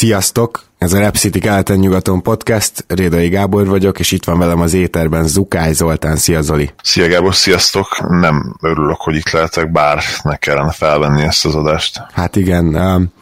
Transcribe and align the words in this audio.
Sziasztok! 0.00 0.62
Ez 0.78 0.92
a 0.92 0.98
Rep 0.98 1.16
City 1.16 1.38
keleten-nyugaton 1.38 2.22
podcast, 2.22 2.84
Rédai 2.88 3.28
Gábor 3.28 3.66
vagyok, 3.66 3.98
és 3.98 4.12
itt 4.12 4.24
van 4.24 4.38
velem 4.38 4.60
az 4.60 4.74
éterben 4.74 5.26
Zukály 5.26 5.72
Zoltán. 5.72 6.16
Szia 6.16 6.40
Zoli! 6.42 6.70
Szia 6.82 7.08
Gábor, 7.08 7.34
sziasztok! 7.34 7.86
Nem 8.08 8.56
örülök, 8.60 8.96
hogy 8.96 9.14
itt 9.14 9.30
lehetek, 9.30 9.72
bár 9.72 10.02
ne 10.22 10.36
kellene 10.36 10.72
felvenni 10.72 11.22
ezt 11.22 11.44
az 11.44 11.54
adást. 11.54 12.02
Hát 12.12 12.36
igen, 12.36 12.76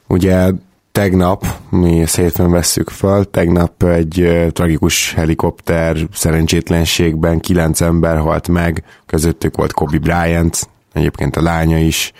ugye 0.08 0.50
tegnap, 0.92 1.46
mi 1.70 2.04
hétfőn 2.16 2.50
vesszük 2.50 2.90
föl, 2.90 3.30
tegnap 3.30 3.82
egy 3.82 4.46
tragikus 4.52 5.12
helikopter 5.12 5.96
szerencsétlenségben 6.12 7.40
kilenc 7.40 7.80
ember 7.80 8.18
halt 8.18 8.48
meg, 8.48 8.84
közöttük 9.06 9.56
volt 9.56 9.72
Kobe 9.72 9.98
Bryant, 9.98 10.68
egyébként 10.92 11.36
a 11.36 11.42
lánya 11.42 11.78
is, 11.78 12.12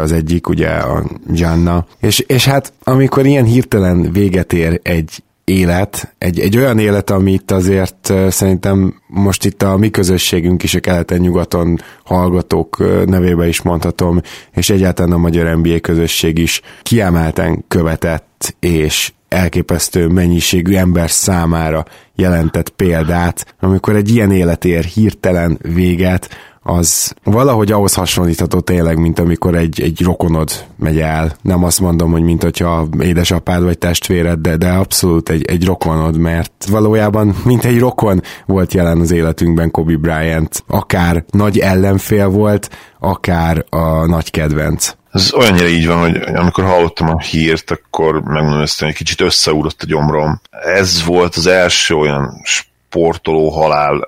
az 0.00 0.12
egyik, 0.12 0.48
ugye 0.48 0.68
a 0.68 1.04
Gianna. 1.26 1.86
És, 2.00 2.18
és 2.18 2.44
hát 2.44 2.72
amikor 2.82 3.26
ilyen 3.26 3.44
hirtelen 3.44 4.12
véget 4.12 4.52
ér 4.52 4.80
egy 4.82 5.22
élet, 5.48 6.14
egy, 6.18 6.40
egy 6.40 6.56
olyan 6.56 6.78
élet, 6.78 7.10
amit 7.10 7.50
azért 7.50 8.12
szerintem 8.28 9.00
most 9.06 9.44
itt 9.44 9.62
a 9.62 9.76
mi 9.76 9.90
közösségünk 9.90 10.62
is 10.62 10.74
a 10.74 10.80
keleten-nyugaton 10.80 11.80
hallgatók 12.04 12.76
nevébe 13.06 13.48
is 13.48 13.62
mondhatom, 13.62 14.20
és 14.54 14.70
egyáltalán 14.70 15.12
a 15.12 15.18
magyar 15.18 15.56
NBA 15.56 15.80
közösség 15.80 16.38
is 16.38 16.60
kiemelten 16.82 17.64
követett, 17.68 18.56
és 18.60 19.12
elképesztő 19.28 20.06
mennyiségű 20.06 20.74
ember 20.74 21.10
számára 21.10 21.84
jelentett 22.14 22.68
példát, 22.68 23.54
amikor 23.60 23.96
egy 23.96 24.08
ilyen 24.08 24.32
élet 24.32 24.64
ér 24.64 24.84
hirtelen 24.84 25.58
véget, 25.62 26.28
az 26.68 27.14
valahogy 27.24 27.72
ahhoz 27.72 27.94
hasonlítható 27.94 28.60
tényleg, 28.60 28.98
mint 28.98 29.18
amikor 29.18 29.54
egy, 29.54 29.80
egy 29.80 30.00
rokonod 30.02 30.50
megy 30.78 30.98
el. 30.98 31.32
Nem 31.42 31.64
azt 31.64 31.80
mondom, 31.80 32.10
hogy 32.10 32.22
mint 32.22 32.42
hogyha 32.42 32.88
édesapád 33.00 33.62
vagy 33.62 33.78
testvéred, 33.78 34.38
de, 34.38 34.56
de 34.56 34.70
abszolút 34.70 35.28
egy, 35.28 35.44
egy 35.44 35.64
rokonod, 35.64 36.16
mert 36.16 36.66
valójában 36.70 37.36
mint 37.44 37.64
egy 37.64 37.78
rokon 37.78 38.22
volt 38.46 38.74
jelen 38.74 39.00
az 39.00 39.10
életünkben 39.10 39.70
Kobe 39.70 39.96
Bryant. 39.96 40.64
Akár 40.66 41.24
nagy 41.30 41.58
ellenfél 41.58 42.28
volt, 42.28 42.70
akár 42.98 43.64
a 43.68 44.06
nagy 44.06 44.30
kedvenc. 44.30 44.94
Ez 45.12 45.32
olyannyira 45.34 45.66
így 45.66 45.86
van, 45.86 45.98
hogy 45.98 46.16
amikor 46.34 46.64
hallottam 46.64 47.08
a 47.08 47.20
hírt, 47.20 47.70
akkor 47.70 48.22
megmondom 48.22 48.64
hogy 48.78 48.88
egy 48.88 48.94
kicsit 48.94 49.20
összeúrott 49.20 49.82
a 49.82 49.86
gyomrom. 49.86 50.40
Ez 50.50 51.04
volt 51.04 51.34
az 51.34 51.46
első 51.46 51.94
olyan 51.94 52.42
sportoló 52.90 53.48
halál 53.48 54.00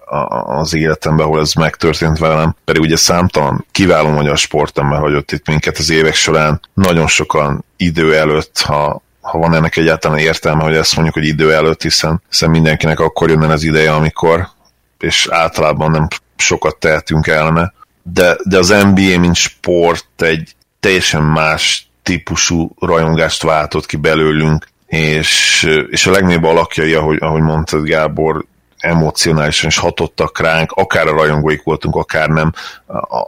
az 0.47 0.75
életemben, 0.75 1.27
ahol 1.27 1.41
ez 1.41 1.53
megtörtént 1.53 2.19
velem, 2.19 2.57
pedig 2.65 2.83
ugye 2.83 2.97
számtalan 2.97 3.67
kiváló 3.71 4.09
magyar 4.09 4.39
sportember 4.39 4.99
hagyott 4.99 5.33
itt 5.33 5.47
minket 5.47 5.79
az 5.79 5.91
évek 5.91 6.15
során, 6.15 6.61
nagyon 6.75 7.07
sokan 7.07 7.65
idő 7.77 8.17
előtt, 8.17 8.61
ha 8.61 9.03
ha 9.21 9.39
van 9.39 9.55
ennek 9.55 9.77
egyáltalán 9.77 10.19
értelme, 10.19 10.63
hogy 10.63 10.75
ezt 10.75 10.95
mondjuk, 10.95 11.17
hogy 11.17 11.27
idő 11.27 11.55
előtt, 11.55 11.83
hiszen, 11.83 12.23
hiszen 12.29 12.51
mindenkinek 12.51 13.01
akkor 13.01 13.31
jönne 13.31 13.53
az 13.53 13.63
ideje, 13.63 13.93
amikor, 13.93 14.49
és 14.99 15.29
általában 15.31 15.91
nem 15.91 16.09
sokat 16.37 16.77
tehetünk 16.77 17.27
ellene, 17.27 17.73
de, 18.03 18.37
de 18.45 18.59
az 18.59 18.69
NBA, 18.69 19.19
mint 19.19 19.35
sport 19.35 20.23
egy 20.23 20.55
teljesen 20.81 21.23
más 21.23 21.91
típusú 22.03 22.71
rajongást 22.79 23.43
váltott 23.43 23.87
ki 23.87 23.97
belőlünk, 23.97 24.67
és, 24.87 25.63
és 25.91 26.07
a 26.07 26.11
legnagyobb 26.11 26.45
alakjai, 26.45 26.95
ahogy, 26.95 27.19
ahogy 27.21 27.43
mondtad 27.43 27.85
Gábor, 27.85 28.45
emocionálisan 28.81 29.69
is 29.69 29.79
hatottak 29.79 30.41
ránk, 30.41 30.73
akár 30.73 31.07
a 31.07 31.13
rajongóik 31.13 31.63
voltunk, 31.63 31.97
akár 31.97 32.29
nem. 32.29 32.53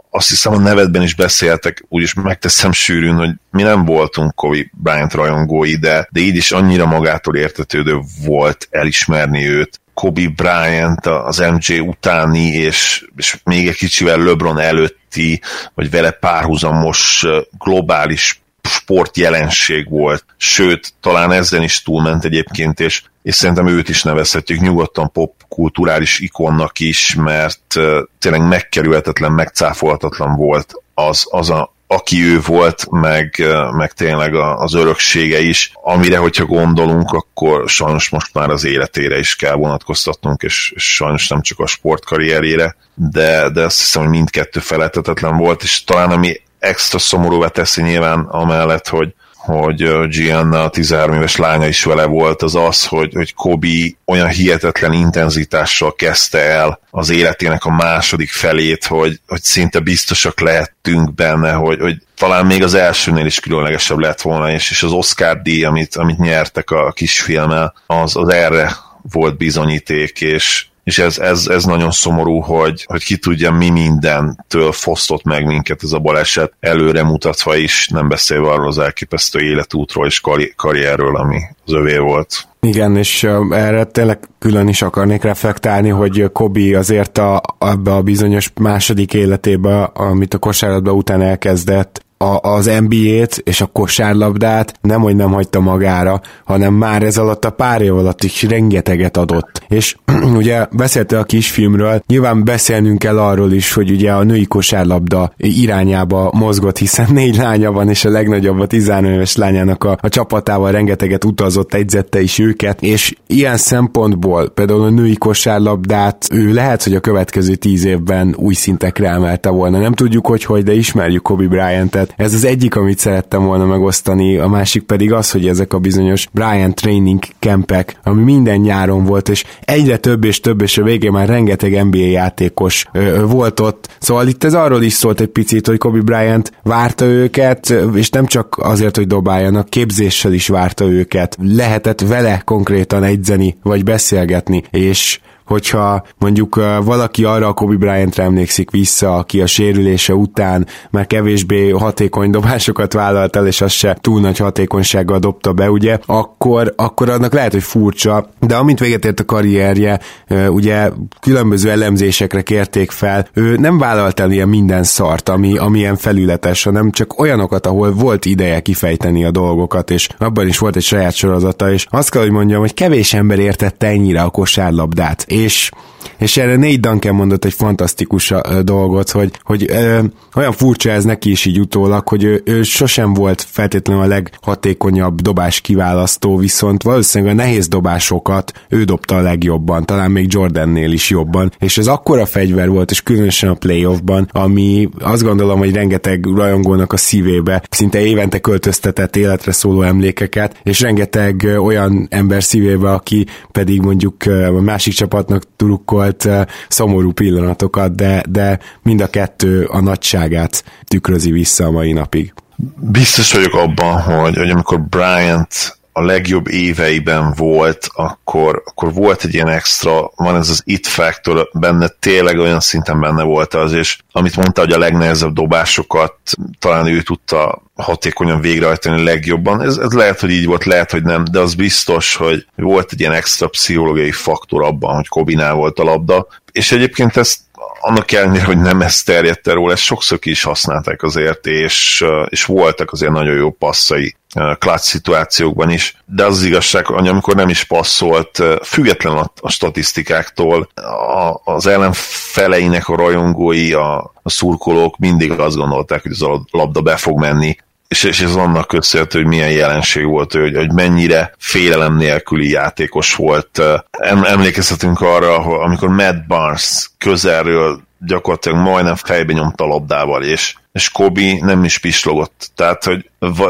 Azt 0.09 0.29
hiszem 0.29 0.53
a 0.53 0.57
nevedben 0.57 1.01
is 1.01 1.15
beszéltek, 1.15 1.85
úgyis 1.89 2.13
megteszem 2.13 2.71
sűrűn, 2.71 3.15
hogy 3.15 3.31
mi 3.51 3.61
nem 3.61 3.85
voltunk 3.85 4.35
Kobe 4.35 4.65
Bryant 4.71 5.13
rajongói, 5.13 5.75
de, 5.75 6.07
de 6.11 6.19
így 6.19 6.35
is 6.35 6.51
annyira 6.51 6.85
magától 6.85 7.35
értetődő 7.35 7.99
volt 8.25 8.67
elismerni 8.69 9.49
őt. 9.49 9.81
Kobe 9.93 10.27
Bryant 10.35 11.05
az 11.05 11.37
MJ 11.37 11.79
utáni, 11.79 12.47
és, 12.47 13.05
és 13.15 13.37
még 13.43 13.67
egy 13.67 13.75
kicsivel 13.75 14.17
LeBron 14.17 14.59
előtti, 14.59 15.41
vagy 15.73 15.89
vele 15.89 16.11
párhuzamos 16.11 17.25
globális 17.57 18.42
sportjelenség 18.69 19.89
volt, 19.89 20.25
sőt, 20.37 20.93
talán 21.01 21.31
ezen 21.31 21.63
is 21.63 21.81
túlment 21.81 22.25
egyébként, 22.25 22.79
és, 22.79 23.03
és 23.23 23.35
szerintem 23.35 23.67
őt 23.67 23.89
is 23.89 24.03
nevezhetjük 24.03 24.59
nyugodtan 24.59 25.11
popkulturális 25.11 26.19
ikonnak 26.19 26.79
is, 26.79 27.15
mert 27.15 27.75
tényleg 28.19 28.47
megkerülhetetlen, 28.47 29.31
megcáfolhatatlan 29.31 30.35
volt 30.35 30.73
az, 30.93 31.27
az 31.29 31.49
a, 31.49 31.73
aki 31.87 32.23
ő 32.23 32.39
volt, 32.41 32.87
meg, 32.89 33.43
meg 33.71 33.91
tényleg 33.91 34.35
az 34.35 34.73
öröksége 34.73 35.39
is, 35.39 35.71
amire, 35.83 36.17
hogyha 36.17 36.45
gondolunk, 36.45 37.11
akkor 37.11 37.69
sajnos 37.69 38.09
most 38.09 38.33
már 38.33 38.49
az 38.49 38.63
életére 38.63 39.19
is 39.19 39.35
kell 39.35 39.55
vonatkoztatnunk, 39.55 40.41
és, 40.41 40.73
sajnos 40.75 41.27
nem 41.27 41.41
csak 41.41 41.59
a 41.59 41.67
sportkarrierére, 41.67 42.75
de, 42.93 43.49
de 43.49 43.63
azt 43.63 43.79
hiszem, 43.79 44.01
hogy 44.01 44.11
mindkettő 44.11 44.59
feleltetetlen 44.59 45.37
volt, 45.37 45.63
és 45.63 45.83
talán 45.83 46.11
ami 46.11 46.41
extra 46.63 46.99
szomorúvá 46.99 47.47
teszi 47.47 47.81
nyilván 47.81 48.19
amellett, 48.19 48.87
hogy, 48.87 49.13
hogy 49.35 50.07
Gianna, 50.07 50.63
a 50.63 50.69
13 50.69 51.15
éves 51.15 51.35
lánya 51.35 51.67
is 51.67 51.83
vele 51.83 52.05
volt, 52.05 52.41
az 52.41 52.55
az, 52.55 52.85
hogy, 52.85 53.13
hogy 53.13 53.33
Kobi 53.33 53.97
olyan 54.05 54.27
hihetetlen 54.27 54.93
intenzitással 54.93 55.93
kezdte 55.93 56.39
el 56.39 56.79
az 56.91 57.09
életének 57.09 57.65
a 57.65 57.71
második 57.71 58.29
felét, 58.29 58.85
hogy, 58.85 59.19
hogy 59.27 59.41
szinte 59.41 59.79
biztosak 59.79 60.39
lehettünk 60.39 61.13
benne, 61.13 61.51
hogy, 61.51 61.79
hogy 61.79 61.97
talán 62.17 62.45
még 62.45 62.63
az 62.63 62.73
elsőnél 62.73 63.25
is 63.25 63.39
különlegesebb 63.39 63.97
lett 63.97 64.21
volna, 64.21 64.51
és, 64.51 64.71
és 64.71 64.83
az 64.83 64.91
Oscar 64.91 65.41
díj, 65.41 65.63
amit, 65.63 65.95
amit 65.95 66.17
nyertek 66.17 66.71
a 66.71 66.91
kisfilmmel, 66.91 67.73
az, 67.85 68.15
az 68.15 68.29
erre 68.29 68.75
volt 69.11 69.37
bizonyíték, 69.37 70.21
és, 70.21 70.65
és 70.83 70.99
ez, 70.99 71.17
ez, 71.17 71.47
ez 71.47 71.63
nagyon 71.63 71.91
szomorú, 71.91 72.39
hogy, 72.39 72.85
hogy 72.87 73.03
ki 73.03 73.17
tudja, 73.17 73.51
mi 73.51 73.69
mindentől 73.69 74.71
fosztott 74.71 75.23
meg 75.23 75.45
minket 75.45 75.83
ez 75.83 75.91
a 75.91 75.99
baleset, 75.99 76.53
előre 76.59 77.03
mutatva 77.03 77.55
is, 77.55 77.87
nem 77.87 78.07
beszélve 78.07 78.49
arról 78.51 78.67
az 78.67 78.79
elképesztő 78.79 79.39
életútról 79.39 80.05
és 80.05 80.19
karri- 80.19 80.53
karrierről, 80.55 81.15
ami 81.15 81.39
az 81.65 81.73
övé 81.73 81.97
volt. 81.97 82.47
Igen, 82.59 82.97
és 82.97 83.23
erre 83.49 83.83
tényleg 83.83 84.19
külön 84.39 84.67
is 84.67 84.81
akarnék 84.81 85.23
reflektálni, 85.23 85.89
hogy 85.89 86.29
Kobi 86.31 86.73
azért 86.73 87.17
a, 87.17 87.41
abba 87.57 87.95
a 87.95 88.01
bizonyos 88.01 88.51
második 88.61 89.13
életébe, 89.13 89.83
amit 89.83 90.33
a 90.33 90.37
kosárlatba 90.37 90.91
után 90.91 91.21
elkezdett, 91.21 92.05
a, 92.23 92.39
az 92.41 92.71
NBA-t 92.87 93.41
és 93.43 93.61
a 93.61 93.65
kosárlabdát 93.65 94.73
nem, 94.81 95.01
hogy 95.01 95.15
nem 95.15 95.31
hagyta 95.31 95.59
magára, 95.59 96.21
hanem 96.45 96.73
már 96.73 97.03
ez 97.03 97.17
alatt 97.17 97.45
a 97.45 97.49
pár 97.49 97.81
év 97.81 97.95
alatt 97.97 98.23
is 98.23 98.43
rengeteget 98.43 99.17
adott. 99.17 99.61
És 99.67 99.95
ugye 100.37 100.65
beszélte 100.71 101.19
a 101.19 101.23
kisfilmről, 101.23 102.03
nyilván 102.07 102.43
beszélnünk 102.43 102.99
kell 102.99 103.19
arról 103.19 103.51
is, 103.51 103.73
hogy 103.73 103.91
ugye 103.91 104.11
a 104.11 104.23
női 104.23 104.45
kosárlabda 104.45 105.33
irányába 105.37 106.31
mozgott, 106.33 106.77
hiszen 106.77 107.07
négy 107.13 107.37
lánya 107.37 107.71
van, 107.71 107.89
és 107.89 108.05
a 108.05 108.09
legnagyobb 108.09 108.59
a 108.59 108.65
13 108.65 109.11
éves 109.11 109.35
lányának 109.35 109.83
a, 109.83 109.97
a 110.01 110.09
csapatával 110.09 110.71
rengeteget 110.71 111.25
utazott, 111.25 111.73
egyzette 111.73 112.21
is 112.21 112.39
őket, 112.39 112.81
és 112.81 113.15
ilyen 113.27 113.57
szempontból 113.57 114.49
például 114.49 114.83
a 114.83 114.89
női 114.89 115.15
kosárlabdát 115.15 116.27
ő 116.31 116.53
lehet, 116.53 116.83
hogy 116.83 116.95
a 116.95 116.99
következő 116.99 117.55
tíz 117.55 117.85
évben 117.85 118.35
új 118.37 118.53
szintekre 118.53 119.09
emelte 119.09 119.49
volna. 119.49 119.79
Nem 119.79 119.93
tudjuk, 119.93 120.27
hogy 120.27 120.43
hogy, 120.43 120.63
de 120.63 120.73
ismerjük 120.73 121.21
Kobe 121.21 121.47
Bryant-et, 121.47 122.12
ez 122.15 122.33
az 122.33 122.45
egyik, 122.45 122.75
amit 122.75 122.99
szerettem 122.99 123.45
volna 123.45 123.65
megosztani, 123.65 124.37
a 124.37 124.47
másik 124.47 124.83
pedig 124.83 125.13
az, 125.13 125.31
hogy 125.31 125.47
ezek 125.47 125.73
a 125.73 125.79
bizonyos 125.79 126.27
Brian 126.31 126.73
Training 126.73 127.23
campek, 127.39 127.97
ami 128.03 128.23
minden 128.23 128.59
nyáron 128.59 129.03
volt, 129.03 129.29
és 129.29 129.43
egyre 129.61 129.97
több 129.97 130.23
és 130.23 130.39
több, 130.39 130.61
és 130.61 130.77
a 130.77 130.83
végén 130.83 131.11
már 131.11 131.27
rengeteg 131.27 131.85
NBA 131.85 131.97
játékos 131.97 132.85
ö, 132.91 133.25
volt 133.25 133.59
ott. 133.59 133.89
Szóval 133.99 134.27
itt 134.27 134.43
ez 134.43 134.53
arról 134.53 134.81
is 134.81 134.93
szólt 134.93 135.21
egy 135.21 135.27
picit, 135.27 135.67
hogy 135.67 135.77
Kobe 135.77 136.01
Bryant 136.01 136.51
várta 136.63 137.05
őket, 137.05 137.73
és 137.93 138.09
nem 138.09 138.25
csak 138.25 138.55
azért, 138.57 138.95
hogy 138.95 139.07
dobáljanak, 139.07 139.69
képzéssel 139.69 140.33
is 140.33 140.47
várta 140.47 140.85
őket. 140.85 141.37
Lehetett 141.41 142.01
vele 142.01 142.41
konkrétan 142.45 143.03
egyzeni, 143.03 143.57
vagy 143.63 143.83
beszélgetni, 143.83 144.63
és 144.69 145.19
hogyha 145.45 146.03
mondjuk 146.17 146.55
valaki 146.83 147.23
arra 147.23 147.47
a 147.47 147.53
Kobe 147.53 147.75
Bryant-re 147.75 148.23
emlékszik 148.23 148.71
vissza, 148.71 149.15
aki 149.15 149.41
a 149.41 149.47
sérülése 149.47 150.13
után 150.13 150.67
már 150.89 151.07
kevésbé 151.07 151.69
hatékony 151.69 152.29
dobásokat 152.29 152.93
vállalt 152.93 153.35
el, 153.35 153.47
és 153.47 153.61
azt 153.61 153.75
se 153.75 153.97
túl 154.01 154.21
nagy 154.21 154.37
hatékonysággal 154.37 155.19
dobta 155.19 155.53
be, 155.53 155.71
ugye, 155.71 155.97
akkor, 156.05 156.73
akkor 156.75 157.09
annak 157.09 157.33
lehet, 157.33 157.51
hogy 157.51 157.63
furcsa, 157.63 158.29
de 158.39 158.55
amint 158.55 158.79
véget 158.79 159.05
ért 159.05 159.19
a 159.19 159.25
karrierje, 159.25 159.99
ugye 160.47 160.89
különböző 161.21 161.69
elemzésekre 161.69 162.41
kérték 162.41 162.91
fel, 162.91 163.27
ő 163.33 163.55
nem 163.55 163.77
vállalt 163.77 164.19
el 164.19 164.31
ilyen 164.31 164.49
minden 164.49 164.83
szart, 164.83 165.29
ami, 165.29 165.57
ami 165.57 165.79
ilyen 165.79 165.95
felületes, 165.95 166.63
hanem 166.63 166.91
csak 166.91 167.19
olyanokat, 167.19 167.67
ahol 167.67 167.91
volt 167.91 168.25
ideje 168.25 168.59
kifejteni 168.59 169.25
a 169.25 169.31
dolgokat, 169.31 169.91
és 169.91 170.09
abban 170.17 170.47
is 170.47 170.57
volt 170.57 170.75
egy 170.75 170.83
saját 170.83 171.13
sorozata, 171.13 171.71
és 171.71 171.85
azt 171.89 172.09
kell, 172.09 172.21
hogy 172.21 172.31
mondjam, 172.31 172.59
hogy 172.59 172.73
kevés 172.73 173.13
ember 173.13 173.39
értette 173.39 173.87
ennyire 173.87 174.21
a 174.21 174.29
kosárlabdát, 174.29 175.25
és 175.33 175.69
És 176.17 176.37
erre 176.37 176.55
Nate 176.55 176.77
Duncan 176.77 177.15
mondott 177.15 177.45
egy 177.45 177.53
fantasztikus 177.53 178.33
dolgot, 178.61 179.09
hogy, 179.09 179.31
hogy 179.43 179.65
ö, 179.69 179.99
olyan 180.35 180.51
furcsa 180.51 180.89
ez 180.89 181.03
neki 181.03 181.31
is 181.31 181.45
így 181.45 181.59
utólag, 181.59 182.07
hogy 182.07 182.23
ő, 182.23 182.41
ő 182.45 182.63
sosem 182.63 183.13
volt 183.13 183.45
feltétlenül 183.49 184.03
a 184.03 184.07
leghatékonyabb 184.07 185.21
dobás 185.21 185.61
kiválasztó, 185.61 186.37
viszont 186.37 186.83
valószínűleg 186.83 187.33
a 187.33 187.37
nehéz 187.37 187.67
dobásokat 187.67 188.51
ő 188.69 188.83
dobta 188.83 189.15
a 189.15 189.21
legjobban, 189.21 189.85
talán 189.85 190.11
még 190.11 190.25
Jordannél 190.29 190.91
is 190.91 191.09
jobban, 191.09 191.51
és 191.59 191.77
ez 191.77 191.87
akkora 191.87 192.25
fegyver 192.25 192.69
volt, 192.69 192.91
és 192.91 193.01
különösen 193.01 193.49
a 193.49 193.53
playoffban, 193.53 194.29
ami 194.31 194.89
azt 194.99 195.23
gondolom, 195.23 195.59
hogy 195.59 195.73
rengeteg 195.73 196.25
rajongónak 196.25 196.93
a 196.93 196.97
szívébe 196.97 197.63
szinte 197.69 197.99
évente 197.99 198.39
költöztetett 198.39 199.15
életre 199.15 199.51
szóló 199.51 199.81
emlékeket, 199.81 200.59
és 200.63 200.81
rengeteg 200.81 201.57
olyan 201.59 202.07
ember 202.09 202.43
szívébe, 202.43 202.91
aki 202.91 203.25
pedig 203.51 203.81
mondjuk 203.81 204.15
a 204.57 204.61
másik 204.61 204.93
csapatnak 204.93 205.43
turukkolt 205.93 206.47
szomorú 206.67 207.11
pillanatokat, 207.11 207.95
de, 207.95 208.23
de 208.29 208.59
mind 208.81 209.01
a 209.01 209.07
kettő 209.07 209.65
a 209.65 209.81
nagyságát 209.81 210.63
tükrözi 210.87 211.31
vissza 211.31 211.65
a 211.65 211.71
mai 211.71 211.91
napig. 211.91 212.33
Biztos 212.79 213.33
vagyok 213.33 213.53
abban, 213.53 214.01
hogy, 214.01 214.37
hogy 214.37 214.49
amikor 214.49 214.81
Bryant 214.81 215.77
a 215.93 216.01
legjobb 216.01 216.47
éveiben 216.47 217.33
volt, 217.35 217.89
akkor, 217.93 218.61
akkor 218.65 218.93
volt 218.93 219.23
egy 219.23 219.33
ilyen 219.33 219.47
extra, 219.47 220.11
van 220.15 220.35
ez 220.35 220.49
az 220.49 220.61
it 220.65 220.87
factor, 220.87 221.49
benne 221.53 221.87
tényleg 221.87 222.39
olyan 222.39 222.59
szinten 222.59 222.99
benne 222.99 223.23
volt 223.23 223.53
az, 223.53 223.73
és 223.73 223.97
amit 224.11 224.35
mondta, 224.35 224.61
hogy 224.61 224.71
a 224.71 224.77
legnehezebb 224.77 225.33
dobásokat 225.33 226.15
talán 226.59 226.85
ő 226.87 227.01
tudta 227.01 227.61
hatékonyan 227.75 228.41
végrehajtani 228.41 229.03
legjobban. 229.03 229.61
Ez, 229.61 229.77
ez 229.77 229.91
lehet, 229.91 230.19
hogy 230.19 230.31
így 230.31 230.45
volt, 230.45 230.65
lehet, 230.65 230.91
hogy 230.91 231.03
nem, 231.03 231.23
de 231.31 231.39
az 231.39 231.53
biztos, 231.53 232.15
hogy 232.15 232.45
volt 232.55 232.91
egy 232.91 232.99
ilyen 232.99 233.11
extra 233.11 233.47
pszichológiai 233.47 234.11
faktor 234.11 234.63
abban, 234.63 234.95
hogy 234.95 235.07
Kobinál 235.07 235.53
volt 235.53 235.79
a 235.79 235.83
labda, 235.83 236.27
és 236.53 236.71
egyébként 236.71 237.17
ezt 237.17 237.39
annak 237.79 238.11
ellenére, 238.11 238.43
hogy 238.43 238.57
nem 238.57 238.81
ezt 238.81 239.05
terjedt 239.05 239.47
el 239.47 239.53
róla, 239.53 239.71
ezt 239.71 239.81
sokszor 239.81 240.19
ki 240.19 240.29
is 240.29 240.43
használták 240.43 241.03
azért, 241.03 241.45
és, 241.45 242.05
és 242.29 242.45
voltak 242.45 242.91
azért 242.91 243.11
nagyon 243.11 243.35
jó 243.35 243.51
passzai 243.51 244.15
klács 244.59 244.81
szituációkban 244.81 245.69
is, 245.69 245.97
de 246.05 246.25
az, 246.25 246.37
az 246.37 246.43
igazság, 246.43 246.85
hogy 246.85 247.07
amikor 247.07 247.35
nem 247.35 247.49
is 247.49 247.63
passzolt, 247.63 248.43
független 248.63 249.17
a, 249.17 249.31
a 249.41 249.49
statisztikáktól, 249.49 250.69
a, 250.73 251.41
az 251.43 251.67
ellenfeleinek 251.67 252.87
a 252.87 252.95
rajongói, 252.95 253.73
a, 253.73 254.13
a 254.21 254.29
szurkolók 254.29 254.97
mindig 254.97 255.31
azt 255.31 255.55
gondolták, 255.55 256.01
hogy 256.01 256.11
az 256.11 256.21
a 256.21 256.41
labda 256.51 256.81
be 256.81 256.95
fog 256.97 257.19
menni, 257.19 257.55
és, 257.93 258.03
és 258.03 258.21
ez 258.21 258.35
annak 258.35 258.67
köszönhető, 258.67 259.19
hogy 259.19 259.27
milyen 259.27 259.51
jelenség 259.51 260.05
volt, 260.05 260.31
hogy, 260.33 260.55
hogy 260.55 260.71
mennyire 260.71 261.33
félelem 261.37 261.95
nélküli 261.95 262.49
játékos 262.49 263.15
volt. 263.15 263.61
Em, 263.91 264.23
emlékezhetünk 264.23 265.01
arra, 265.01 265.37
amikor 265.37 265.89
Matt 265.89 266.27
Barnes 266.27 266.89
közelről 266.97 267.81
gyakorlatilag 267.99 268.57
majdnem 268.57 268.95
fejbe 268.95 269.33
nyomta 269.33 269.63
a 269.63 269.67
labdával, 269.67 270.23
és, 270.23 270.55
és 270.71 270.89
Kobi 270.89 271.39
nem 271.41 271.63
is 271.63 271.77
pislogott. 271.77 272.51
Tehát, 272.55 272.83
hogy 272.83 273.09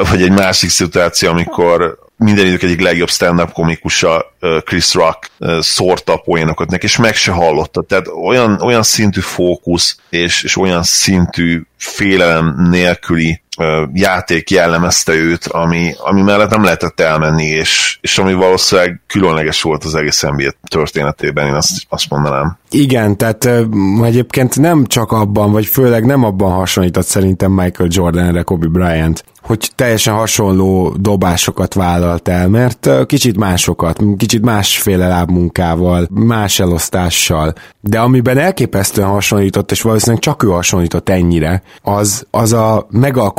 vagy 0.10 0.22
egy 0.22 0.31
másik 0.31 0.69
szituáció, 0.69 1.30
amikor 1.30 1.98
minden 2.18 2.45
idők 2.45 2.63
egyik 2.63 2.81
legjobb 2.81 3.10
stand-up 3.10 3.51
komikusa 3.51 4.34
Chris 4.66 4.94
Rock 4.94 5.31
szórta 5.60 6.13
a 6.13 6.18
poénokat 6.18 6.69
neki, 6.69 6.86
és 6.86 6.98
meg 6.98 7.16
se 7.16 7.31
hallotta. 7.31 7.81
Tehát 7.81 8.07
olyan, 8.07 8.62
olyan 8.62 8.84
szintű 8.84 9.19
fókusz, 9.19 9.98
és, 10.10 10.44
és 10.44 10.57
olyan 10.57 10.84
szintű 10.84 11.62
félelem 11.78 12.68
nélküli 12.69 13.43
játék 13.94 14.50
jellemezte 14.50 15.14
őt, 15.14 15.46
ami, 15.46 15.94
ami 15.98 16.22
mellett 16.22 16.50
nem 16.50 16.64
lehetett 16.64 17.00
elmenni, 17.00 17.46
és, 17.46 17.98
és 18.02 18.18
ami 18.18 18.34
valószínűleg 18.34 19.02
különleges 19.08 19.62
volt 19.62 19.84
az 19.84 19.96
egész 19.96 20.22
NBA 20.22 20.54
történetében, 20.68 21.48
én 21.48 21.54
azt, 21.54 21.72
azt 21.90 22.10
mondanám. 22.10 22.58
Igen, 22.70 23.18
tehát 23.18 23.50
egyébként 24.04 24.60
nem 24.60 24.86
csak 24.86 25.12
abban, 25.12 25.52
vagy 25.52 25.66
főleg 25.66 26.06
nem 26.06 26.24
abban 26.24 26.52
hasonlított 26.52 27.06
szerintem 27.06 27.52
Michael 27.52 27.90
Jordanre 27.92 28.42
Kobe 28.42 28.68
Bryant, 28.68 29.24
hogy 29.44 29.72
teljesen 29.76 30.14
hasonló 30.14 30.96
dobásokat 31.00 31.74
vállalt 31.74 32.28
el, 32.28 32.48
mert 32.50 32.90
kicsit 33.06 33.38
másokat, 33.38 34.00
kicsit 34.18 34.42
másféle 34.42 35.08
lábmunkával, 35.08 36.08
más 36.12 36.60
elosztással, 36.60 37.54
de 37.82 38.00
amiben 38.00 38.38
elképesztően 38.38 39.08
hasonlított, 39.08 39.72
és 39.72 39.82
valószínűleg 39.82 40.22
csak 40.22 40.44
ő 40.44 40.48
hasonlított 40.48 41.10
ennyire, 41.10 41.64
az, 41.82 42.26
az 42.32 42.54
a 42.54 42.88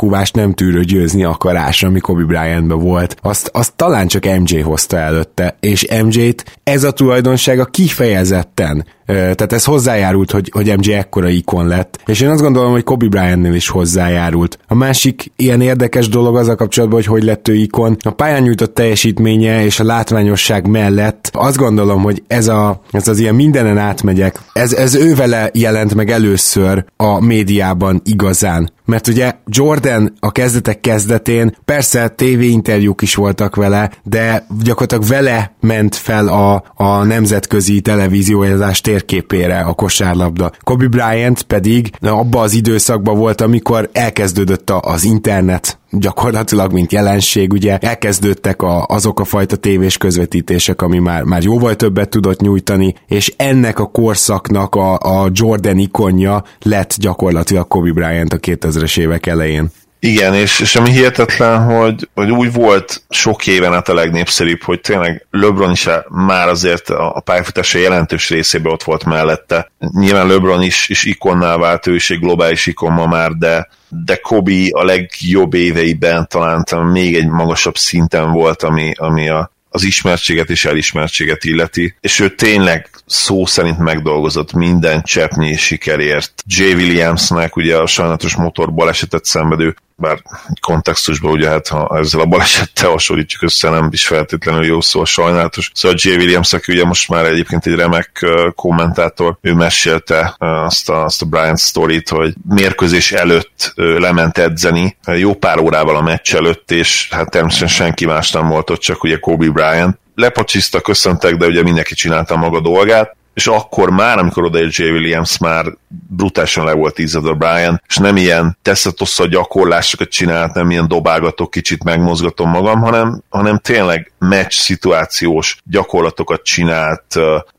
megalkuvást 0.05 0.35
nem 0.35 0.53
tűrő 0.53 0.83
győzni 0.83 1.23
akarás, 1.23 1.83
ami 1.83 1.99
Kobe 1.99 2.23
Bryantben 2.23 2.79
volt. 2.79 3.15
Azt, 3.21 3.49
azt 3.53 3.75
talán 3.75 4.07
csak 4.07 4.25
MJ 4.25 4.59
hozta 4.59 4.97
előtte, 4.97 5.57
és 5.59 5.87
MJ-t 6.03 6.59
ez 6.63 6.83
a 6.83 6.91
tulajdonsága 6.91 7.65
kifejezetten 7.65 8.85
tehát 9.05 9.53
ez 9.53 9.63
hozzájárult, 9.63 10.31
hogy, 10.31 10.49
hogy 10.53 10.77
MJ 10.77 10.93
ekkora 10.93 11.29
ikon 11.29 11.67
lett, 11.67 11.99
és 12.05 12.21
én 12.21 12.29
azt 12.29 12.41
gondolom, 12.41 12.71
hogy 12.71 12.83
Kobe 12.83 13.07
Bryantnél 13.07 13.53
is 13.53 13.67
hozzájárult. 13.67 14.59
A 14.67 14.75
másik 14.75 15.31
ilyen 15.35 15.61
érdekes 15.61 16.09
dolog 16.09 16.37
az 16.37 16.47
a 16.47 16.55
kapcsolatban, 16.55 16.99
hogy 16.99 17.07
hogy 17.07 17.23
lett 17.23 17.47
ő 17.47 17.55
ikon. 17.55 17.97
A 18.03 18.09
pályán 18.09 18.41
nyújtott 18.41 18.73
teljesítménye 18.73 19.63
és 19.63 19.79
a 19.79 19.83
látványosság 19.83 20.67
mellett 20.67 21.29
azt 21.33 21.57
gondolom, 21.57 22.01
hogy 22.01 22.23
ez, 22.27 22.47
a, 22.47 22.81
ez 22.91 23.07
az 23.07 23.19
ilyen 23.19 23.35
mindenen 23.35 23.77
átmegyek, 23.77 24.39
ez, 24.53 24.73
ez 24.73 24.95
ő 24.95 25.15
jelent 25.53 25.95
meg 25.95 26.09
először 26.09 26.85
a 26.97 27.19
médiában 27.19 28.01
igazán 28.05 28.73
mert 28.85 29.07
ugye 29.07 29.31
Jordan 29.45 30.13
a 30.19 30.31
kezdetek 30.31 30.79
kezdetén, 30.79 31.55
persze 31.65 32.07
tévéinterjúk 32.07 33.01
is 33.01 33.15
voltak 33.15 33.55
vele, 33.55 33.91
de 34.03 34.47
gyakorlatilag 34.63 35.07
vele 35.07 35.55
ment 35.59 35.95
fel 35.95 36.27
a, 36.27 36.63
a 36.75 37.03
nemzetközi 37.03 37.81
televíziózás 37.81 38.81
térképére 38.95 39.59
a 39.59 39.73
kosárlabda. 39.73 40.51
Kobe 40.63 40.87
Bryant 40.87 41.41
pedig 41.41 41.91
abba 42.01 42.41
az 42.41 42.53
időszakban 42.53 43.17
volt, 43.17 43.41
amikor 43.41 43.89
elkezdődött 43.91 44.69
az 44.69 45.03
internet 45.03 45.79
gyakorlatilag, 45.91 46.71
mint 46.71 46.91
jelenség, 46.91 47.53
ugye 47.53 47.77
elkezdődtek 47.77 48.61
a, 48.61 48.85
azok 48.85 49.19
a 49.19 49.23
fajta 49.23 49.55
tévés 49.55 49.97
közvetítések, 49.97 50.81
ami 50.81 50.99
már, 50.99 51.23
már 51.23 51.43
jóval 51.43 51.75
többet 51.75 52.09
tudott 52.09 52.39
nyújtani, 52.39 52.95
és 53.07 53.33
ennek 53.37 53.79
a 53.79 53.85
korszaknak 53.85 54.75
a, 54.75 54.93
a 54.93 55.29
Jordan 55.31 55.77
ikonja 55.77 56.43
lett 56.61 56.95
gyakorlatilag 56.97 57.67
Kobe 57.67 57.91
Bryant 57.91 58.33
a 58.33 58.37
2000-es 58.37 58.99
évek 58.99 59.25
elején. 59.25 59.71
Igen, 60.05 60.33
és, 60.33 60.59
és 60.59 60.75
ami 60.75 60.91
hihetetlen, 60.91 61.63
hogy, 61.63 62.09
hogy 62.13 62.31
úgy 62.31 62.53
volt 62.53 63.03
sok 63.09 63.47
éven 63.47 63.73
át 63.73 63.89
a 63.89 63.93
legnépszerűbb, 63.93 64.63
hogy 64.63 64.81
tényleg 64.81 65.25
LeBron 65.31 65.71
is 65.71 65.87
már 66.09 66.47
azért 66.47 66.89
a 66.89 67.21
pályafutása 67.25 67.77
jelentős 67.77 68.29
részében 68.29 68.71
ott 68.71 68.83
volt 68.83 69.03
mellette. 69.03 69.71
Nyilván 69.93 70.27
LeBron 70.27 70.61
is, 70.61 70.89
is 70.89 71.03
ikonná 71.03 71.57
vált, 71.57 71.87
ő 71.87 71.95
is 71.95 72.09
egy 72.09 72.19
globális 72.19 72.65
ikon 72.65 72.91
ma 72.91 73.05
már, 73.05 73.31
de, 73.31 73.69
de 73.87 74.15
Kobe 74.15 74.67
a 74.69 74.83
legjobb 74.83 75.53
éveiben 75.53 76.27
talán 76.29 76.85
még 76.91 77.15
egy 77.15 77.27
magasabb 77.27 77.77
szinten 77.77 78.31
volt, 78.31 78.63
ami, 78.63 78.93
ami 78.97 79.29
a, 79.29 79.51
az 79.69 79.83
ismertséget 79.83 80.49
és 80.49 80.65
elismertséget 80.65 81.43
illeti, 81.43 81.95
és 82.01 82.19
ő 82.19 82.29
tényleg 82.29 82.89
szó 83.05 83.45
szerint 83.45 83.77
megdolgozott 83.77 84.53
minden 84.53 85.01
cseppnyi 85.03 85.55
sikerért. 85.55 86.33
J. 86.47 86.63
Williamsnek 86.63 87.55
ugye 87.55 87.77
a 87.77 87.85
sajnálatos 87.85 88.35
motorbalesetet 88.35 89.25
szenvedő 89.25 89.75
bár 89.97 90.21
kontextusban 90.61 91.31
ugye 91.31 91.49
hát 91.49 91.67
ha 91.67 91.97
ezzel 91.97 92.19
a 92.21 92.25
balesettel 92.25 92.89
hasonlítjuk 92.89 93.41
össze, 93.41 93.69
nem 93.69 93.89
is 93.91 94.07
feltétlenül 94.07 94.65
jó 94.65 94.81
szó 94.81 95.05
sajnálatos. 95.05 95.71
Szóval 95.73 95.97
J. 96.01 96.09
Williams, 96.09 96.53
aki 96.53 96.73
ugye 96.73 96.85
most 96.85 97.09
már 97.09 97.25
egyébként 97.25 97.65
egy 97.65 97.75
remek 97.75 98.25
kommentátor, 98.55 99.37
ő 99.41 99.53
mesélte 99.53 100.35
azt 100.37 100.89
a, 100.89 101.03
azt 101.03 101.21
a 101.21 101.25
Bryant 101.25 101.57
sztorit, 101.57 102.09
hogy 102.09 102.33
mérkőzés 102.49 103.11
előtt 103.11 103.73
lement 103.75 104.37
edzeni, 104.37 104.97
jó 105.05 105.33
pár 105.33 105.59
órával 105.59 105.95
a 105.95 106.01
meccs 106.01 106.35
előtt, 106.35 106.71
és 106.71 107.07
hát 107.11 107.29
természetesen 107.29 107.85
senki 107.85 108.05
más 108.05 108.31
nem 108.31 108.47
volt 108.47 108.69
ott, 108.69 108.79
csak 108.79 109.03
ugye 109.03 109.19
Kobe 109.19 109.49
Bryant, 109.49 109.99
lepacsiszta, 110.15 110.81
köszöntek, 110.81 111.35
de 111.35 111.45
ugye 111.45 111.63
mindenki 111.63 111.95
csinálta 111.95 112.35
maga 112.35 112.59
dolgát, 112.59 113.15
és 113.35 113.47
akkor 113.47 113.89
már, 113.89 114.17
amikor 114.17 114.43
oda 114.43 114.59
J. 114.59 114.83
Williams 114.83 115.37
már 115.37 115.65
brutálisan 116.07 116.65
le 116.65 116.73
volt 116.73 116.99
ízad 116.99 117.27
a 117.27 117.33
Brian, 117.33 117.81
és 117.87 117.97
nem 117.97 118.17
ilyen 118.17 118.57
teszetossza 118.61 119.27
gyakorlásokat 119.27 120.09
csinált, 120.09 120.53
nem 120.53 120.71
ilyen 120.71 120.87
dobálgatok, 120.87 121.51
kicsit 121.51 121.83
megmozgatom 121.83 122.49
magam, 122.49 122.81
hanem, 122.81 123.21
hanem 123.29 123.57
tényleg 123.57 124.11
meccs 124.19 124.53
szituációs 124.53 125.57
gyakorlatokat 125.63 126.43
csinált, 126.43 127.03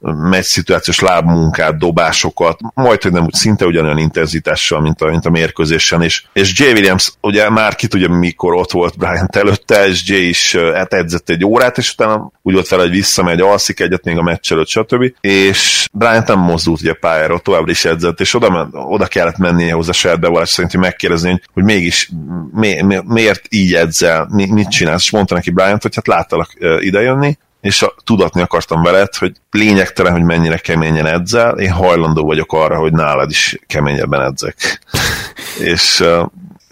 meccs 0.00 0.45
szituációs 0.45 1.00
lábmunkát, 1.00 1.78
dobásokat, 1.78 2.61
majd, 2.75 3.02
hogy 3.02 3.12
nem 3.12 3.28
szinte 3.30 3.66
ugyanolyan 3.66 3.99
intenzitással, 3.99 4.80
mint 4.80 5.00
a, 5.00 5.06
mint 5.06 5.26
a 5.26 5.30
mérkőzésen 5.30 6.02
is. 6.02 6.28
És 6.33 6.59
J. 6.59 6.64
Williams 6.64 7.12
ugye 7.21 7.50
már 7.50 7.75
ki 7.75 7.87
tudja, 7.87 8.09
mikor 8.09 8.54
ott 8.54 8.71
volt 8.71 8.99
Brian 8.99 9.28
előtte, 9.33 9.87
és 9.87 10.09
J. 10.09 10.14
is 10.14 10.56
hát 10.56 10.92
edzett 10.92 11.28
egy 11.28 11.45
órát, 11.45 11.78
és 11.78 11.92
utána 11.92 12.30
úgy 12.42 12.54
volt 12.54 12.66
fel, 12.66 12.78
hogy 12.78 12.90
visszamegy, 12.90 13.40
alszik 13.40 13.80
egyet 13.80 14.04
még 14.04 14.18
a 14.18 14.23
meccs 14.23 14.52
előtt, 14.52 14.68
stb. 14.68 15.12
És 15.21 15.66
Brian 15.93 16.23
nem 16.27 16.39
mozdult 16.39 16.81
ugye 16.81 16.93
pályára, 16.93 17.39
továbbra 17.39 17.71
is 17.71 17.85
edzett, 17.85 18.21
és 18.21 18.35
oda, 18.35 18.69
oda 18.73 19.07
kellett 19.07 19.37
mennie 19.37 19.73
hozzá 19.73 19.93
saját 19.93 20.21
bevallás 20.21 20.49
szerint, 20.49 20.73
hogy 20.73 20.81
megkérdezni, 20.81 21.31
hogy, 21.31 21.43
hogy 21.53 21.63
mégis 21.63 22.11
mi, 22.53 22.83
mi, 22.83 22.99
miért 23.05 23.47
így 23.49 23.75
edzel, 23.75 24.29
mi, 24.31 24.47
mit 24.53 24.69
csinálsz, 24.69 25.03
és 25.03 25.11
mondta 25.11 25.35
neki 25.35 25.51
Brian, 25.51 25.79
hogy 25.83 25.95
hát 25.95 26.07
láttalak 26.07 26.53
idejönni, 26.79 27.39
és 27.61 27.83
a, 27.83 27.95
tudatni 28.05 28.41
akartam 28.41 28.83
veled, 28.83 29.15
hogy 29.15 29.33
lényegtelen, 29.51 30.13
hogy 30.13 30.23
mennyire 30.23 30.57
keményen 30.57 31.07
edzel, 31.07 31.59
én 31.59 31.71
hajlandó 31.71 32.25
vagyok 32.25 32.53
arra, 32.53 32.79
hogy 32.79 32.93
nálad 32.93 33.31
is 33.31 33.59
keményebben 33.67 34.23
edzek. 34.23 34.81
és 35.73 36.01
uh, 36.01 36.27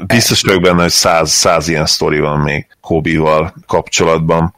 biztos 0.06 0.42
vagyok 0.42 0.62
benne, 0.62 0.82
hogy 0.82 0.90
száz, 0.90 1.30
száz 1.30 1.68
ilyen 1.68 1.86
sztori 1.86 2.18
van 2.18 2.38
még 2.38 2.66
Kobival 2.80 3.54
kapcsolatban. 3.66 4.54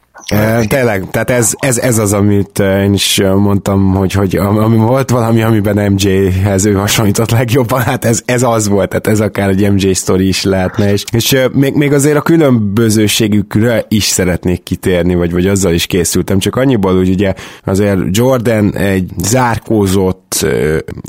Tényleg, 0.68 1.06
tehát 1.10 1.30
ez, 1.30 1.52
ez, 1.58 1.78
ez 1.78 1.98
az, 1.98 2.12
amit 2.12 2.58
én 2.58 2.92
is 2.92 3.22
mondtam, 3.36 3.94
hogy, 3.94 4.12
hogy 4.12 4.36
ami 4.36 4.76
volt 4.76 5.10
valami, 5.10 5.42
amiben 5.42 5.92
MJ-hez 5.92 6.64
ő 6.64 6.72
hasonlított 6.72 7.30
legjobban, 7.30 7.80
hát 7.80 8.04
ez, 8.04 8.22
ez 8.24 8.42
az 8.42 8.68
volt, 8.68 8.88
tehát 8.88 9.06
ez 9.06 9.20
akár 9.20 9.48
egy 9.48 9.72
MJ 9.72 9.92
sztori 9.92 10.28
is 10.28 10.42
lehetne, 10.42 10.92
és, 10.92 11.04
és 11.12 11.36
még, 11.52 11.74
még 11.74 11.92
azért 11.92 12.16
a 12.16 12.22
különbözőségükre 12.22 13.84
is 13.88 14.04
szeretnék 14.04 14.62
kitérni, 14.62 15.14
vagy, 15.14 15.32
vagy 15.32 15.46
azzal 15.46 15.72
is 15.72 15.86
készültem, 15.86 16.38
csak 16.38 16.56
annyiból, 16.56 16.96
hogy 16.96 17.08
ugye 17.08 17.34
azért 17.64 17.98
Jordan 18.10 18.76
egy 18.76 19.10
zárkózott, 19.18 20.46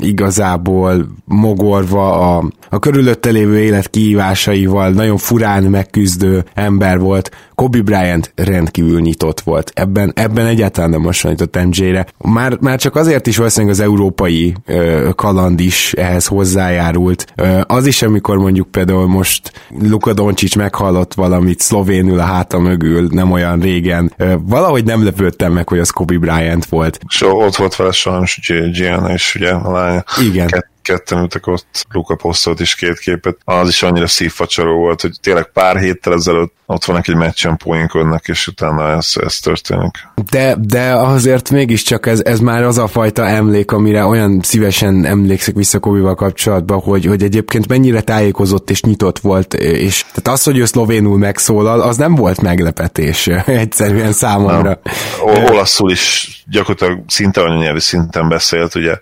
igazából 0.00 1.08
mogorva 1.24 2.36
a, 2.36 2.44
a 2.70 2.78
körülötte 2.78 3.30
lévő 3.30 3.58
élet 3.58 3.90
kihívásaival 3.90 4.90
nagyon 4.90 5.16
furán 5.16 5.62
megküzdő 5.62 6.44
ember 6.54 6.98
volt, 6.98 7.30
Kobe 7.54 7.82
Bryant 7.82 8.32
rendkívül 8.34 9.00
nyitott 9.08 9.40
volt. 9.40 9.70
Ebben, 9.74 10.12
ebben 10.14 10.46
egyáltalán 10.46 10.90
nem 10.90 11.02
hasonlított 11.02 11.64
MJ-re. 11.64 12.06
Már, 12.18 12.56
már 12.60 12.78
csak 12.78 12.96
azért 12.96 13.26
is 13.26 13.36
valószínűleg 13.36 13.74
az 13.74 13.80
európai 13.80 14.54
ö, 14.66 15.08
kaland 15.14 15.60
is 15.60 15.92
ehhez 15.92 16.26
hozzájárult. 16.26 17.26
Ö, 17.36 17.60
az 17.66 17.86
is, 17.86 18.02
amikor 18.02 18.38
mondjuk 18.38 18.70
például 18.70 19.06
most 19.06 19.52
Luka 19.80 20.12
Doncic 20.12 20.54
meghallott 20.54 21.14
valamit 21.14 21.60
szlovénül 21.60 22.18
a 22.18 22.22
háta 22.22 22.58
mögül 22.58 23.08
nem 23.10 23.32
olyan 23.32 23.60
régen. 23.60 24.12
Ö, 24.16 24.34
valahogy 24.42 24.84
nem 24.84 25.04
lepődtem 25.04 25.52
meg, 25.52 25.68
hogy 25.68 25.78
az 25.78 25.90
Kobe 25.90 26.18
Bryant 26.18 26.64
volt. 26.64 26.98
So, 27.08 27.28
ott 27.28 27.56
volt 27.56 27.76
vele 27.76 27.92
sajnos 27.92 28.40
Gianna 28.72 29.12
is, 29.12 29.34
ugye, 29.34 29.50
a 29.50 29.72
lánya. 29.72 30.04
Igen. 30.30 30.46
Kett 30.46 30.77
ketten 30.88 31.18
ültek 31.18 31.46
ott, 31.46 31.86
Luka 31.92 32.14
posztolt 32.14 32.60
is 32.60 32.74
két 32.74 32.98
képet, 32.98 33.36
az 33.44 33.68
is 33.68 33.82
annyira 33.82 34.06
szívfacsaró 34.06 34.76
volt, 34.78 35.00
hogy 35.00 35.12
tényleg 35.20 35.50
pár 35.52 35.78
héttel 35.78 36.12
ezelőtt 36.12 36.52
ott 36.70 36.84
vannak 36.84 37.08
egy 37.08 37.16
meccsen 37.16 37.56
poénkodnak, 37.56 38.28
és 38.28 38.46
utána 38.46 38.90
ez, 38.90 39.12
ez 39.24 39.38
történik. 39.38 40.08
De, 40.30 40.56
de 40.60 40.92
azért 40.94 41.50
mégiscsak 41.50 42.06
ez, 42.06 42.20
ez 42.24 42.40
már 42.40 42.62
az 42.62 42.78
a 42.78 42.86
fajta 42.86 43.26
emlék, 43.26 43.72
amire 43.72 44.04
olyan 44.04 44.40
szívesen 44.42 45.04
emlékszik 45.04 45.54
vissza 45.54 45.78
Kobival 45.78 46.14
kapcsolatban, 46.14 46.80
hogy, 46.80 47.04
hogy 47.04 47.22
egyébként 47.22 47.68
mennyire 47.68 48.00
tájékozott 48.00 48.70
és 48.70 48.82
nyitott 48.82 49.18
volt, 49.18 49.54
és 49.54 50.04
tehát 50.08 50.38
az, 50.38 50.42
hogy 50.42 50.58
ő 50.58 50.64
szlovénul 50.64 51.18
megszólal, 51.18 51.80
az 51.80 51.96
nem 51.96 52.14
volt 52.14 52.40
meglepetés 52.40 53.26
egyszerűen 53.46 54.12
számomra. 54.12 54.80
Nem. 55.24 55.44
Olaszul 55.44 55.90
is 55.90 56.32
gyakorlatilag 56.50 57.02
szinte 57.06 57.40
anyanyelvi 57.40 57.80
szinten 57.80 58.28
beszélt, 58.28 58.74
ugye 58.74 58.98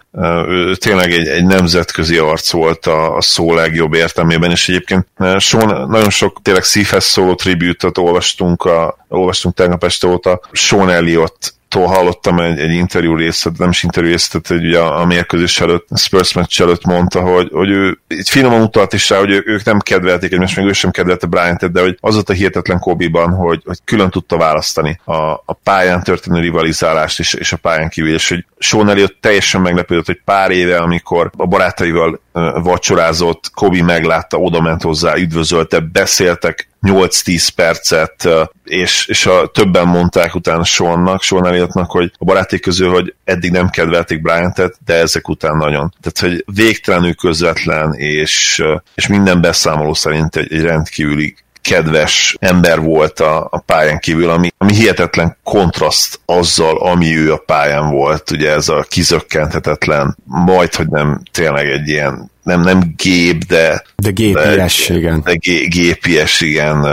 ő 0.49 0.75
tényleg 0.75 1.11
egy, 1.11 1.27
egy 1.27 1.45
nemzetközi 1.77 2.19
arc 2.19 2.51
volt 2.51 2.87
a, 2.87 3.17
a 3.17 3.21
szó 3.21 3.55
legjobb 3.55 3.95
értelmében, 3.95 4.51
és 4.51 4.69
egyébként 4.69 5.07
so, 5.39 5.59
nagyon 5.87 6.11
sok 6.11 6.43
tényleg 6.43 6.65
szívhez 6.65 7.05
szóló 7.05 7.35
tribute 7.35 7.91
olvastunk, 8.01 8.65
a, 8.65 8.97
olvastunk 9.09 9.55
tegnap 9.55 9.85
este 9.85 10.07
óta. 10.07 10.41
Sean 10.53 10.91
Elliott 10.91 11.55
tól 11.77 11.87
hallottam 11.87 12.41
egy, 12.41 12.59
egy 12.59 12.73
interjú 12.73 13.17
részlet, 13.17 13.59
nem 13.59 13.69
is 13.69 13.83
interjú 13.83 14.11
részletet, 14.11 14.59
egy 14.59 14.67
ugye 14.67 14.79
a, 14.79 15.01
a 15.01 15.05
mérkőzés 15.05 15.61
előtt, 15.61 15.87
a 15.91 15.99
Spurs 15.99 16.35
match 16.35 16.61
előtt 16.61 16.85
mondta, 16.85 17.21
hogy, 17.21 17.49
hogy 17.53 17.71
ő 17.71 17.99
egy 18.09 18.29
finoman 18.29 18.61
utalt 18.61 18.93
is 18.93 19.11
rá, 19.11 19.19
hogy 19.19 19.31
ő, 19.31 19.43
ők 19.47 19.65
nem 19.65 19.79
kedvelték 19.79 20.33
egymást, 20.33 20.57
meg 20.57 20.67
ő 20.67 20.73
sem 20.73 20.91
kedvelte 20.91 21.27
Bryant-et, 21.27 21.73
de 21.73 21.81
hogy 21.81 21.99
az 22.01 22.15
volt 22.15 22.29
a 22.29 22.33
hihetetlen 22.33 22.79
Kobe-ban, 22.79 23.35
hogy, 23.35 23.63
hogy 23.65 23.79
külön 23.85 24.11
tudta 24.11 24.37
választani 24.37 25.01
a, 25.05 25.15
a 25.33 25.53
pályán 25.63 26.03
történő 26.03 26.41
rivalizálást 26.41 27.19
és, 27.19 27.35
és 27.35 27.53
a 27.53 27.57
pályán 27.57 27.89
kívül, 27.89 28.13
és 28.13 28.29
hogy 28.29 28.45
Sean 28.59 28.89
Elliott 28.89 29.17
teljesen 29.21 29.61
meglepődött, 29.61 30.07
hogy 30.07 30.21
pár 30.25 30.51
éve, 30.51 30.79
amikor 30.79 31.31
a 31.37 31.47
barátaival 31.47 32.21
vacsorázott, 32.63 33.51
Kobe 33.55 33.83
meglátta, 33.83 34.37
oda 34.37 34.61
ment 34.61 34.83
hozzá, 34.83 35.17
üdvözölte, 35.17 35.81
beszéltek 35.81 36.69
8-10 36.83 37.49
percet, 37.55 38.29
és, 38.65 39.07
és 39.07 39.27
a 39.27 39.47
többen 39.47 39.87
mondták 39.87 40.35
utána 40.35 40.65
Seannak, 40.65 41.23
Sean 41.23 41.47
Elliottnak, 41.47 41.91
hogy 41.91 42.13
a 42.19 42.25
baráték 42.25 42.61
közül, 42.61 42.91
hogy 42.91 43.15
eddig 43.25 43.51
nem 43.51 43.69
kedvelték 43.69 44.23
Bryant-et, 44.23 44.79
de 44.85 44.95
ezek 44.95 45.29
után 45.29 45.57
nagyon. 45.57 45.95
Tehát, 46.01 46.33
hogy 46.33 46.45
végtelenül 46.57 47.15
közvetlen, 47.15 47.93
és, 47.93 48.65
és 48.95 49.07
minden 49.07 49.41
beszámoló 49.41 49.95
szerint 49.95 50.37
egy, 50.37 50.53
egy 50.53 50.63
rendkívüli 50.63 51.37
kedves 51.69 52.37
ember 52.39 52.81
volt 52.81 53.21
a, 53.21 53.49
a 53.51 53.59
pályán 53.59 53.99
kívül, 53.99 54.31
ami, 54.31 54.49
ami 54.59 54.75
hihetetlen 54.75 55.37
kontraszt 55.45 56.21
azzal, 56.27 56.77
ami 56.77 57.17
ő 57.17 57.33
a 57.33 57.43
pályán 57.47 57.91
volt, 57.91 58.31
ugye 58.31 58.51
ez 58.51 58.69
a 58.69 58.87
kizökkenthetetlen, 58.89 60.17
majd, 60.25 60.75
hogy 60.75 60.89
nem 60.89 61.21
tényleg 61.33 61.67
egy 61.67 61.89
ilyen 61.89 62.31
nem, 62.43 62.61
nem 62.61 62.95
gép, 62.97 63.45
de... 63.45 63.83
De 63.97 64.11
gépies, 64.11 64.87
de, 64.89 64.95
igen. 64.95 65.23
De 65.25 65.35
gépies, 65.69 66.41
igen, 66.41 66.87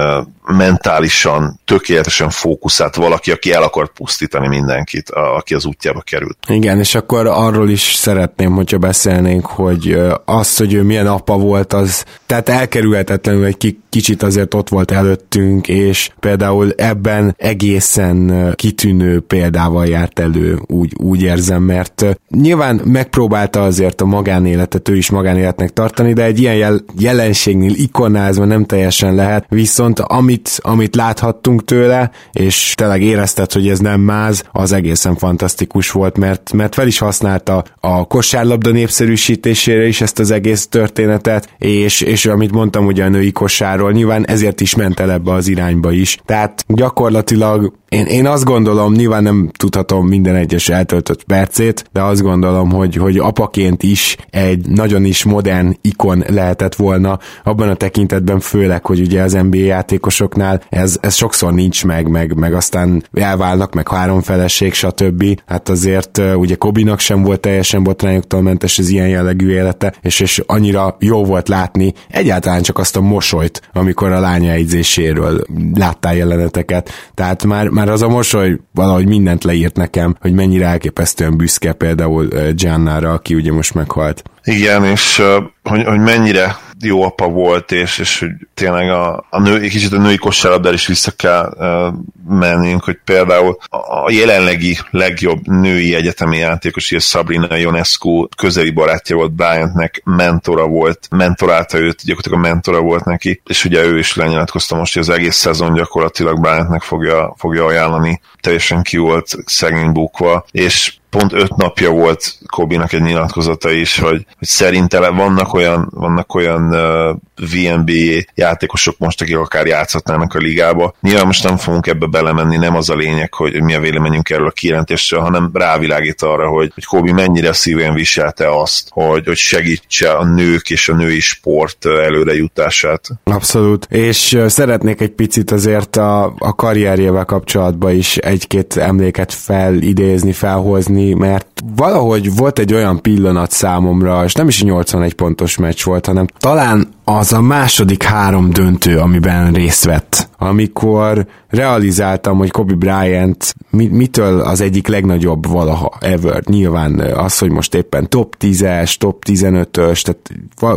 mentálisan, 0.45 1.59
tökéletesen 1.65 2.29
fókuszált 2.29 2.95
valaki, 2.95 3.31
aki 3.31 3.51
el 3.51 3.63
akar 3.63 3.91
pusztítani 3.93 4.47
mindenkit, 4.47 5.09
a, 5.09 5.35
aki 5.35 5.53
az 5.53 5.65
útjába 5.65 6.01
került. 6.01 6.37
Igen, 6.47 6.79
és 6.79 6.95
akkor 6.95 7.27
arról 7.27 7.69
is 7.69 7.93
szeretném, 7.93 8.51
hogyha 8.51 8.77
beszélnénk, 8.77 9.45
hogy 9.45 9.97
az, 10.25 10.57
hogy 10.57 10.73
ő 10.73 10.81
milyen 10.83 11.07
apa 11.07 11.37
volt, 11.37 11.73
az 11.73 12.05
tehát 12.25 12.49
elkerülhetetlenül 12.49 13.45
egy 13.45 13.77
kicsit 13.89 14.23
azért 14.23 14.53
ott 14.53 14.69
volt 14.69 14.91
előttünk, 14.91 15.67
és 15.67 16.09
például 16.19 16.71
ebben 16.77 17.35
egészen 17.37 18.51
kitűnő 18.55 19.19
példával 19.19 19.85
járt 19.85 20.19
elő, 20.19 20.59
úgy, 20.67 20.93
úgy 21.03 21.21
érzem, 21.21 21.63
mert 21.63 22.05
nyilván 22.29 22.81
megpróbálta 22.83 23.63
azért 23.63 24.01
a 24.01 24.05
magánéletet 24.05 24.89
ő 24.89 24.95
is 24.95 25.09
magánéletnek 25.09 25.73
tartani, 25.73 26.13
de 26.13 26.23
egy 26.23 26.39
ilyen 26.39 26.55
jel- 26.55 26.83
jelenségnél 26.97 27.73
ikonázva 27.73 28.45
nem 28.45 28.65
teljesen 28.65 29.15
lehet, 29.15 29.45
viszont 29.49 29.99
ami 29.99 30.32
amit, 30.33 30.59
amit 30.61 30.95
láthattunk 30.95 31.65
tőle, 31.65 32.11
és 32.31 32.73
tényleg 32.75 33.01
érezted, 33.01 33.51
hogy 33.51 33.67
ez 33.67 33.79
nem 33.79 34.01
máz, 34.01 34.43
az 34.51 34.71
egészen 34.71 35.15
fantasztikus 35.15 35.91
volt, 35.91 36.17
mert, 36.17 36.53
mert 36.53 36.73
fel 36.73 36.87
is 36.87 36.97
használta 36.97 37.63
a 37.79 38.07
kosárlabda 38.07 38.71
népszerűsítésére 38.71 39.87
is 39.87 40.01
ezt 40.01 40.19
az 40.19 40.31
egész 40.31 40.67
történetet, 40.67 41.53
és, 41.57 42.01
és 42.01 42.25
amit 42.25 42.51
mondtam 42.51 42.85
ugye 42.85 43.03
a 43.03 43.09
női 43.09 43.31
kosárról, 43.31 43.91
nyilván 43.91 44.27
ezért 44.27 44.61
is 44.61 44.75
ment 44.75 44.99
el 44.99 45.11
ebbe 45.11 45.31
az 45.31 45.47
irányba 45.47 45.91
is. 45.91 46.17
Tehát 46.25 46.65
gyakorlatilag 46.67 47.73
én, 47.93 48.05
én 48.05 48.25
azt 48.25 48.43
gondolom, 48.43 48.93
nyilván 48.93 49.23
nem 49.23 49.49
tudhatom 49.57 50.07
minden 50.07 50.35
egyes 50.35 50.69
eltöltött 50.69 51.23
percét, 51.23 51.85
de 51.91 52.01
azt 52.01 52.21
gondolom, 52.21 52.71
hogy, 52.71 52.95
hogy 52.95 53.17
apaként 53.17 53.83
is 53.83 54.17
egy 54.29 54.67
nagyon 54.67 55.05
is 55.05 55.23
modern 55.23 55.77
ikon 55.81 56.23
lehetett 56.27 56.75
volna, 56.75 57.19
abban 57.43 57.69
a 57.69 57.75
tekintetben 57.75 58.39
főleg, 58.39 58.85
hogy 58.85 58.99
ugye 58.99 59.21
az 59.21 59.33
NBA 59.33 59.57
játékosoknál 59.57 60.61
ez, 60.69 60.97
ez 61.01 61.15
sokszor 61.15 61.53
nincs 61.53 61.85
meg, 61.85 62.07
meg, 62.07 62.33
meg 62.33 62.53
aztán 62.53 63.03
elválnak, 63.13 63.73
meg 63.73 63.89
három 63.89 64.21
feleség, 64.21 64.73
stb. 64.73 65.41
Hát 65.45 65.69
azért 65.69 66.21
ugye 66.35 66.55
Kobinak 66.55 66.99
sem 66.99 67.23
volt 67.23 67.39
teljesen 67.39 67.83
botrányoktól 67.83 68.41
mentes 68.41 68.79
az 68.79 68.89
ilyen 68.89 69.07
jellegű 69.07 69.49
élete, 69.49 69.93
és, 70.01 70.19
és 70.19 70.43
annyira 70.45 70.95
jó 70.99 71.25
volt 71.25 71.47
látni 71.47 71.93
egyáltalán 72.09 72.61
csak 72.61 72.77
azt 72.77 72.95
a 72.95 73.01
mosolyt, 73.01 73.61
amikor 73.73 74.11
a 74.11 74.19
lánya 74.19 74.51
egyzéséről 74.51 75.41
láttál 75.73 76.15
jeleneteket. 76.15 76.89
Tehát 77.13 77.43
már, 77.43 77.67
már 77.67 77.82
már 77.83 77.91
az 77.91 78.01
a 78.01 78.07
mosoly 78.07 78.57
valahogy 78.73 79.07
mindent 79.07 79.43
leírt 79.43 79.75
nekem, 79.75 80.15
hogy 80.19 80.33
mennyire 80.33 80.65
elképesztően 80.65 81.37
büszke 81.37 81.73
például 81.73 82.27
Giannára, 82.55 83.11
aki 83.11 83.35
ugye 83.35 83.51
most 83.51 83.73
meghalt. 83.73 84.23
Igen, 84.43 84.83
és 84.83 85.21
hogy, 85.63 85.83
hogy 85.83 85.99
mennyire 85.99 86.57
jó 86.79 87.03
apa 87.03 87.27
volt, 87.27 87.71
és, 87.71 87.97
és 87.97 88.19
hogy 88.19 88.29
tényleg 88.53 88.89
a, 88.89 89.25
a 89.29 89.39
nő, 89.39 89.59
kicsit 89.59 89.93
a 89.93 89.97
női 89.97 90.17
kosárlabdára 90.17 90.75
is 90.75 90.87
vissza 90.87 91.11
kell 91.11 91.55
uh, 91.57 91.93
mennünk, 92.27 92.83
hogy 92.83 92.99
például 93.03 93.57
a 93.69 94.11
jelenlegi 94.11 94.77
legjobb 94.89 95.47
női 95.47 95.95
egyetemi 95.95 96.37
játékos, 96.37 96.91
ugye 96.91 96.99
Sabrina 96.99 97.57
Ionescu 97.57 98.27
közeli 98.37 98.69
barátja 98.69 99.15
volt 99.15 99.31
Bryantnek, 99.31 100.01
mentora 100.05 100.67
volt, 100.67 101.07
mentorálta 101.09 101.77
őt, 101.77 102.03
gyakorlatilag 102.03 102.39
a 102.39 102.47
mentora 102.47 102.81
volt 102.81 103.05
neki, 103.05 103.41
és 103.45 103.65
ugye 103.65 103.83
ő 103.83 103.97
is 103.97 104.15
lenyilatkozta 104.15 104.75
most, 104.75 104.93
hogy 104.93 105.01
az 105.01 105.09
egész 105.09 105.35
szezon 105.35 105.73
gyakorlatilag 105.73 106.39
Bryantnek 106.39 106.81
fogja, 106.81 107.33
fogja 107.37 107.65
ajánlani, 107.65 108.21
teljesen 108.41 108.81
ki 108.81 108.97
volt 108.97 109.35
szegény 109.45 109.91
bukva, 109.91 110.45
és 110.51 110.93
pont 111.13 111.33
öt 111.33 111.55
napja 111.55 111.89
volt 111.89 112.37
Kobinak 112.45 112.93
egy 112.93 113.01
nyilatkozata 113.01 113.71
is, 113.71 113.99
hogy, 113.99 114.25
hogy 114.37 114.47
szerinte 114.47 115.09
vannak 115.09 115.53
olyan, 115.53 115.89
vannak 115.91 116.35
olyan 116.35 116.75
uh, 116.75 117.15
VNB 117.51 117.91
játékosok 118.35 118.97
most, 118.97 119.21
akik 119.21 119.37
akár 119.37 119.65
játszhatnának 119.65 120.33
a 120.33 120.37
ligába. 120.37 120.95
Nyilván 121.01 121.25
most 121.25 121.43
nem 121.43 121.57
fogunk 121.57 121.87
ebbe 121.87 122.07
belemenni, 122.13 122.57
nem 122.57 122.75
az 122.75 122.89
a 122.89 122.95
lényeg, 122.95 123.33
hogy 123.33 123.61
mi 123.61 123.73
a 123.73 123.79
véleményünk 123.79 124.29
erről 124.29 124.47
a 124.47 124.51
kijelentésről, 124.51 125.21
hanem 125.21 125.49
rávilágít 125.53 126.21
arra, 126.21 126.47
hogy, 126.47 126.71
hogy 126.73 126.85
Kobi 126.85 127.11
mennyire 127.11 127.53
szívén 127.53 127.93
viselte 127.93 128.59
azt, 128.59 128.87
hogy, 128.89 129.25
hogy 129.25 129.37
segítse 129.37 130.11
a 130.11 130.25
nők 130.25 130.69
és 130.69 130.89
a 130.89 130.95
női 130.95 131.19
sport 131.19 131.85
előre 131.85 132.33
jutását. 132.33 133.09
Abszolút, 133.23 133.87
és 133.89 134.37
szeretnék 134.47 135.01
egy 135.01 135.11
picit 135.11 135.51
azért 135.51 135.95
a, 135.95 136.33
a 136.37 136.55
karrierjével 136.55 137.25
kapcsolatban 137.25 137.95
is 137.95 138.17
egy-két 138.17 138.77
emléket 138.77 139.33
felidézni, 139.33 140.31
felhozni, 140.31 141.13
mert 141.13 141.47
valahogy 141.75 142.35
volt 142.35 142.59
egy 142.59 142.73
olyan 142.73 143.01
pillanat 143.01 143.51
számomra, 143.51 144.23
és 144.23 144.33
nem 144.33 144.47
is 144.47 144.63
81 144.63 145.13
pontos 145.13 145.57
meccs 145.57 145.83
volt, 145.83 146.05
hanem 146.05 146.27
talán 146.37 146.87
az 147.03 147.33
a 147.33 147.41
második 147.41 148.03
három 148.03 148.49
döntő, 148.49 148.97
amiben 148.97 149.53
részt 149.53 149.83
vett, 149.83 150.29
amikor 150.37 151.27
realizáltam, 151.49 152.37
hogy 152.37 152.51
Kobe 152.51 152.73
Bryant 152.73 153.55
mitől 153.69 154.39
az 154.39 154.61
egyik 154.61 154.87
legnagyobb 154.87 155.47
valaha 155.47 155.91
ever. 155.99 156.43
Nyilván 156.45 156.99
az, 156.99 157.37
hogy 157.39 157.51
most 157.51 157.75
éppen 157.75 158.09
top 158.09 158.35
10-es, 158.39 158.95
top 158.95 159.23
15-ös, 159.27 160.01
tehát 160.01 160.29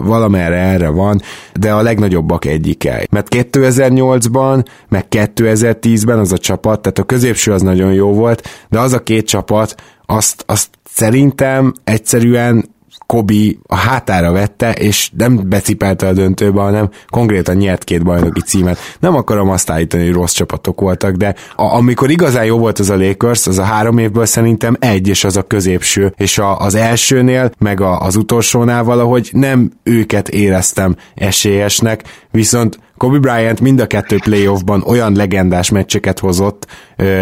valamerre 0.04 0.56
erre 0.56 0.88
van, 0.88 1.21
de 1.54 1.73
a 1.73 1.83
legnagyobbak 1.83 2.45
egyike. 2.45 3.06
Mert 3.11 3.28
2008-ban, 3.30 4.64
meg 4.88 5.06
2010-ben 5.11 6.18
az 6.18 6.33
a 6.33 6.38
csapat, 6.38 6.80
tehát 6.80 6.99
a 6.99 7.02
középső 7.02 7.52
az 7.52 7.62
nagyon 7.62 7.92
jó 7.92 8.12
volt, 8.12 8.49
de 8.68 8.78
az 8.78 8.92
a 8.92 9.02
két 9.02 9.26
csapat, 9.26 9.75
azt, 10.06 10.45
azt 10.47 10.68
szerintem 10.85 11.73
egyszerűen 11.85 12.75
Kobi 13.07 13.59
a 13.67 13.77
hátára 13.77 14.33
vette, 14.33 14.73
és 14.73 15.11
nem 15.17 15.41
becipelte 15.49 16.07
a 16.07 16.13
döntőbe, 16.13 16.61
hanem 16.61 16.91
konkrétan 17.09 17.57
nyert 17.57 17.85
két 17.85 18.05
bajnoki 18.05 18.41
címet. 18.41 18.79
Nem 19.01 19.15
akarom 19.15 19.51
azt 19.51 19.71
állítani, 19.71 20.05
hogy 20.05 20.13
rossz 20.13 20.33
csapatok 20.33 20.81
voltak, 20.81 21.15
de 21.15 21.35
a, 21.57 21.63
amikor 21.63 22.11
igazán 22.11 22.45
jó 22.45 22.59
volt 22.59 22.79
az 22.79 22.91
a 22.91 22.97
Lakers, 22.97 23.47
az 23.47 23.59
a 23.59 23.63
három 23.63 23.99
évből 23.99 24.27
szerintem 24.27 24.77
egy, 24.81 25.09
és 25.09 25.25
az 25.25 25.37
a 25.37 25.43
középső, 25.43 26.15
és 26.17 26.39
a, 26.39 26.59
az 26.59 26.75
elsőnél, 26.75 27.51
meg 27.59 27.81
a, 27.81 28.01
az 28.01 28.17
utolsónál 28.17 28.85
valahogy 28.85 29.31
nem 29.33 29.71
őket 29.83 30.29
éreztem 30.29 30.97
esélyesnek, 31.15 32.03
viszont 32.31 32.79
Kobe 32.97 33.19
Bryant 33.19 33.61
mind 33.61 33.81
a 33.81 33.87
kettő 33.87 34.19
playoffban 34.19 34.83
olyan 34.83 35.13
legendás 35.13 35.71
meccseket 35.71 36.19
hozott, 36.19 36.67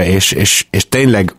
és, 0.04 0.32
és, 0.32 0.66
és 0.70 0.88
tényleg 0.88 1.34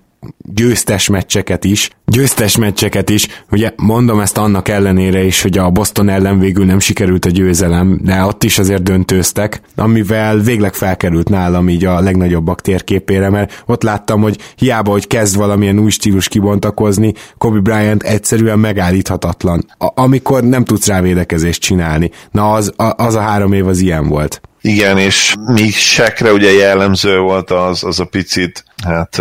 győztes 0.54 1.08
meccseket 1.08 1.64
is, 1.64 1.90
győztes 2.06 2.58
meccseket 2.58 3.10
is, 3.10 3.28
ugye 3.52 3.72
mondom 3.76 4.20
ezt 4.20 4.38
annak 4.38 4.68
ellenére 4.68 5.24
is, 5.24 5.42
hogy 5.42 5.58
a 5.58 5.70
Boston 5.70 6.10
ellen 6.10 6.40
végül 6.40 6.66
nem 6.66 6.80
sikerült 6.80 7.26
a 7.26 7.30
győzelem, 7.30 8.00
de 8.04 8.24
ott 8.24 8.44
is 8.44 8.60
azért 8.60 8.84
döntőztek, 8.84 9.62
amivel 9.76 10.38
végleg 10.38 10.74
felkerült 10.74 11.30
nálam 11.30 11.70
így 11.70 11.86
a 11.86 12.00
legnagyobbak 12.00 12.62
térképére, 12.62 13.30
mert 13.30 13.64
ott 13.66 13.84
láttam, 13.84 14.22
hogy 14.22 14.38
hiába, 14.56 14.92
hogy 14.92 15.08
kezd 15.08 15.36
valamilyen 15.36 15.80
új 15.80 15.90
stílus 15.90 16.28
kibontakozni, 16.28 17.14
Kobe 17.38 17.60
Bryant 17.60 18.04
egyszerűen 18.04 18.60
megállíthatatlan, 18.60 19.66
a- 19.78 20.02
amikor 20.02 20.44
nem 20.44 20.64
tudsz 20.64 20.88
rá 20.88 21.02
védekezést 21.02 21.62
csinálni. 21.62 22.12
Na 22.32 22.52
az 22.52 22.74
a, 22.76 23.04
az 23.04 23.16
a 23.16 23.20
három 23.20 23.54
év 23.54 23.68
az 23.68 23.80
ilyen 23.80 24.08
volt. 24.08 24.42
Igen, 24.62 24.98
és 24.98 25.36
még 25.54 25.74
sekre 25.74 26.32
ugye 26.34 26.52
jellemző 26.52 27.18
volt 27.20 27.52
az, 27.52 27.84
az 27.84 28.00
a 28.00 28.06
picit 28.06 28.64
hát 28.86 29.18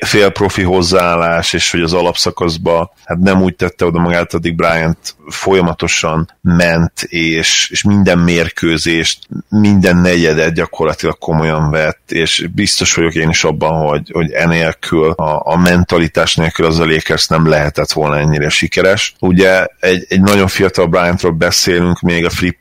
fél 0.00 0.30
profi 0.32 0.62
hozzáállás, 0.62 1.52
és 1.52 1.70
hogy 1.70 1.82
az 1.82 1.92
alapszakaszba 1.92 2.92
hát 3.04 3.18
nem 3.18 3.42
úgy 3.42 3.56
tette 3.56 3.84
oda 3.84 4.00
magát, 4.00 4.34
addig 4.34 4.56
Bryant 4.56 5.16
folyamatosan 5.28 6.30
ment, 6.40 7.02
és, 7.02 7.68
és 7.70 7.82
minden 7.82 8.18
mérkőzést, 8.18 9.18
minden 9.48 9.96
negyedet 9.96 10.54
gyakorlatilag 10.54 11.18
komolyan 11.18 11.70
vett, 11.70 12.12
és 12.12 12.48
biztos 12.54 12.94
vagyok 12.94 13.14
én 13.14 13.28
is 13.28 13.44
abban, 13.44 13.88
hogy, 13.88 14.10
hogy 14.12 14.30
enélkül, 14.30 15.10
a, 15.10 15.52
a 15.52 15.56
mentalitás 15.56 16.36
nélkül 16.36 16.66
az 16.66 16.78
a 16.78 16.86
Lakers 16.86 17.26
nem 17.26 17.48
lehetett 17.48 17.92
volna 17.92 18.18
ennyire 18.18 18.48
sikeres. 18.48 19.14
Ugye 19.18 19.66
egy, 19.80 20.06
egy 20.08 20.20
nagyon 20.20 20.48
fiatal 20.48 20.86
Bryantról 20.86 21.32
beszélünk, 21.32 22.00
még 22.00 22.24
a 22.24 22.30
Free 22.30 22.56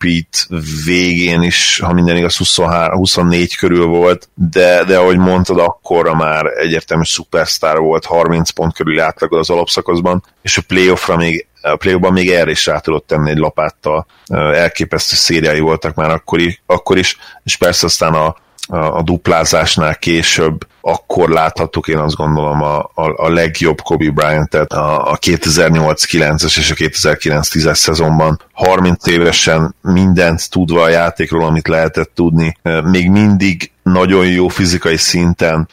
végén 0.86 1.42
is, 1.42 1.80
ha 1.84 1.94
minden 1.94 2.18
igaz, 2.18 2.38
23, 2.38 2.98
24 2.98 3.56
körül 3.56 3.86
volt, 3.86 4.30
de, 4.34 4.84
de 4.84 4.98
ahogy 4.98 5.18
mondtad, 5.18 5.60
akkor 5.60 6.02
arra 6.12 6.16
már 6.16 6.46
egyértelmű 6.46 7.04
szupersztár 7.04 7.61
volt, 7.62 8.06
30 8.06 8.50
pont 8.50 8.74
körül 8.74 9.00
átlagod 9.00 9.40
az 9.40 9.50
alapszakaszban, 9.50 10.24
és 10.42 10.58
a 10.58 10.62
playoffra 10.68 11.16
még 11.16 11.46
a 11.62 11.76
play 11.76 11.98
még 12.12 12.30
erre 12.30 12.52
is 12.52 12.66
rá 12.66 12.80
tudott 12.80 13.08
tenni 13.08 13.30
egy 13.30 13.38
lapáttal. 13.38 14.06
Elképesztő 14.54 15.16
szériái 15.16 15.60
voltak 15.60 15.96
már 15.96 16.10
akkor 16.10 16.40
is, 16.40 16.62
akkor 16.66 16.98
is 16.98 17.18
és 17.44 17.58
persze 17.58 17.86
aztán 17.86 18.14
a, 18.14 18.36
a 18.68 19.02
duplázásnál 19.02 19.96
később 19.96 20.68
akkor 20.82 21.30
láthattuk 21.30 21.88
én 21.88 21.98
azt 21.98 22.16
gondolom 22.16 22.62
a, 22.62 22.78
a, 22.78 23.26
a 23.26 23.30
legjobb 23.30 23.82
Kobe 23.82 24.10
Bryant-et 24.10 24.74
a, 24.74 25.12
a 25.12 25.18
2008-9-es 25.18 26.58
és 26.58 26.72
a 26.72 26.76
2009-10-es 26.76 27.76
szezonban. 27.76 28.42
30 28.54 29.08
évesen 29.08 29.76
mindent 29.82 30.50
tudva 30.50 30.82
a 30.82 30.90
játékról, 30.90 31.46
amit 31.46 31.68
lehetett 31.68 32.12
tudni, 32.16 32.58
még 32.84 33.10
mindig 33.10 33.72
nagyon 33.92 34.28
jó 34.28 34.48
fizikai 34.48 34.98
szinten, 34.98 35.70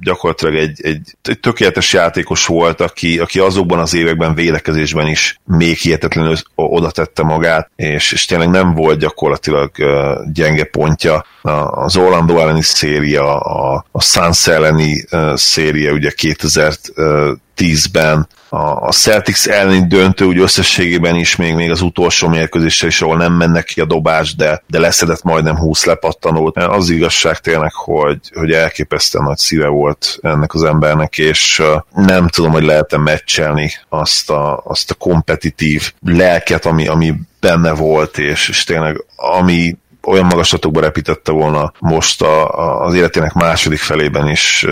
gyakorlatilag 0.00 0.54
egy, 0.54 0.80
egy, 0.82 1.16
egy 1.22 1.40
tökéletes 1.40 1.92
játékos 1.92 2.46
volt, 2.46 2.80
aki, 2.80 3.18
aki 3.18 3.38
azokban 3.38 3.78
az 3.78 3.94
években 3.94 4.34
védekezésben 4.34 5.06
is 5.06 5.40
még 5.44 5.76
hihetetlenül 5.76 6.36
oda 6.54 6.90
tette 6.90 7.22
magát, 7.22 7.70
és, 7.76 8.12
és 8.12 8.24
tényleg 8.24 8.50
nem 8.50 8.74
volt 8.74 8.98
gyakorlatilag 8.98 9.70
gyenge 10.32 10.64
pontja. 10.64 11.24
Az 11.70 11.96
Orlando 11.96 12.38
elleni 12.38 12.62
széria, 12.62 13.40
a, 13.40 13.84
a 13.92 14.02
Suns 14.02 14.46
elleni 14.46 15.04
széria 15.34 15.92
ugye 15.92 16.10
2010-ben, 16.16 18.28
a 18.56 18.92
Celtics 18.92 19.46
elleni 19.46 19.86
döntő 19.86 20.24
úgy 20.24 20.38
összességében 20.38 21.14
is 21.14 21.36
még, 21.36 21.54
még 21.54 21.70
az 21.70 21.80
utolsó 21.80 22.28
mérkőzéssel 22.28 22.88
is, 22.88 23.02
ahol 23.02 23.16
nem 23.16 23.32
mennek 23.32 23.64
ki 23.64 23.80
a 23.80 23.84
dobás, 23.84 24.34
de, 24.34 24.62
de 24.66 24.78
leszedett 24.78 25.22
majdnem 25.22 25.56
20 25.56 25.84
lepattanót. 25.84 26.56
Az 26.56 26.90
igazság 26.90 27.38
tényleg, 27.38 27.72
hogy, 27.72 28.18
hogy 28.34 28.52
elképesztően 28.52 29.24
nagy 29.24 29.36
szíve 29.36 29.66
volt 29.66 30.18
ennek 30.22 30.54
az 30.54 30.62
embernek, 30.62 31.18
és 31.18 31.62
nem 31.94 32.28
tudom, 32.28 32.52
hogy 32.52 32.64
lehet-e 32.64 32.98
meccselni 32.98 33.70
azt 33.88 34.30
a, 34.30 34.62
azt 34.64 34.90
a 34.90 34.94
kompetitív 34.94 35.92
lelket, 36.06 36.66
ami, 36.66 36.86
ami 36.86 37.14
benne 37.40 37.72
volt, 37.72 38.18
és, 38.18 38.48
és 38.48 38.64
tényleg 38.64 39.04
ami 39.16 39.76
olyan 40.06 40.24
magaslatokba 40.26 40.80
repítette 40.80 41.32
volna 41.32 41.72
most 41.78 42.22
a, 42.22 42.58
a, 42.58 42.84
az 42.84 42.94
életének 42.94 43.32
második 43.32 43.78
felében 43.78 44.28
is, 44.28 44.66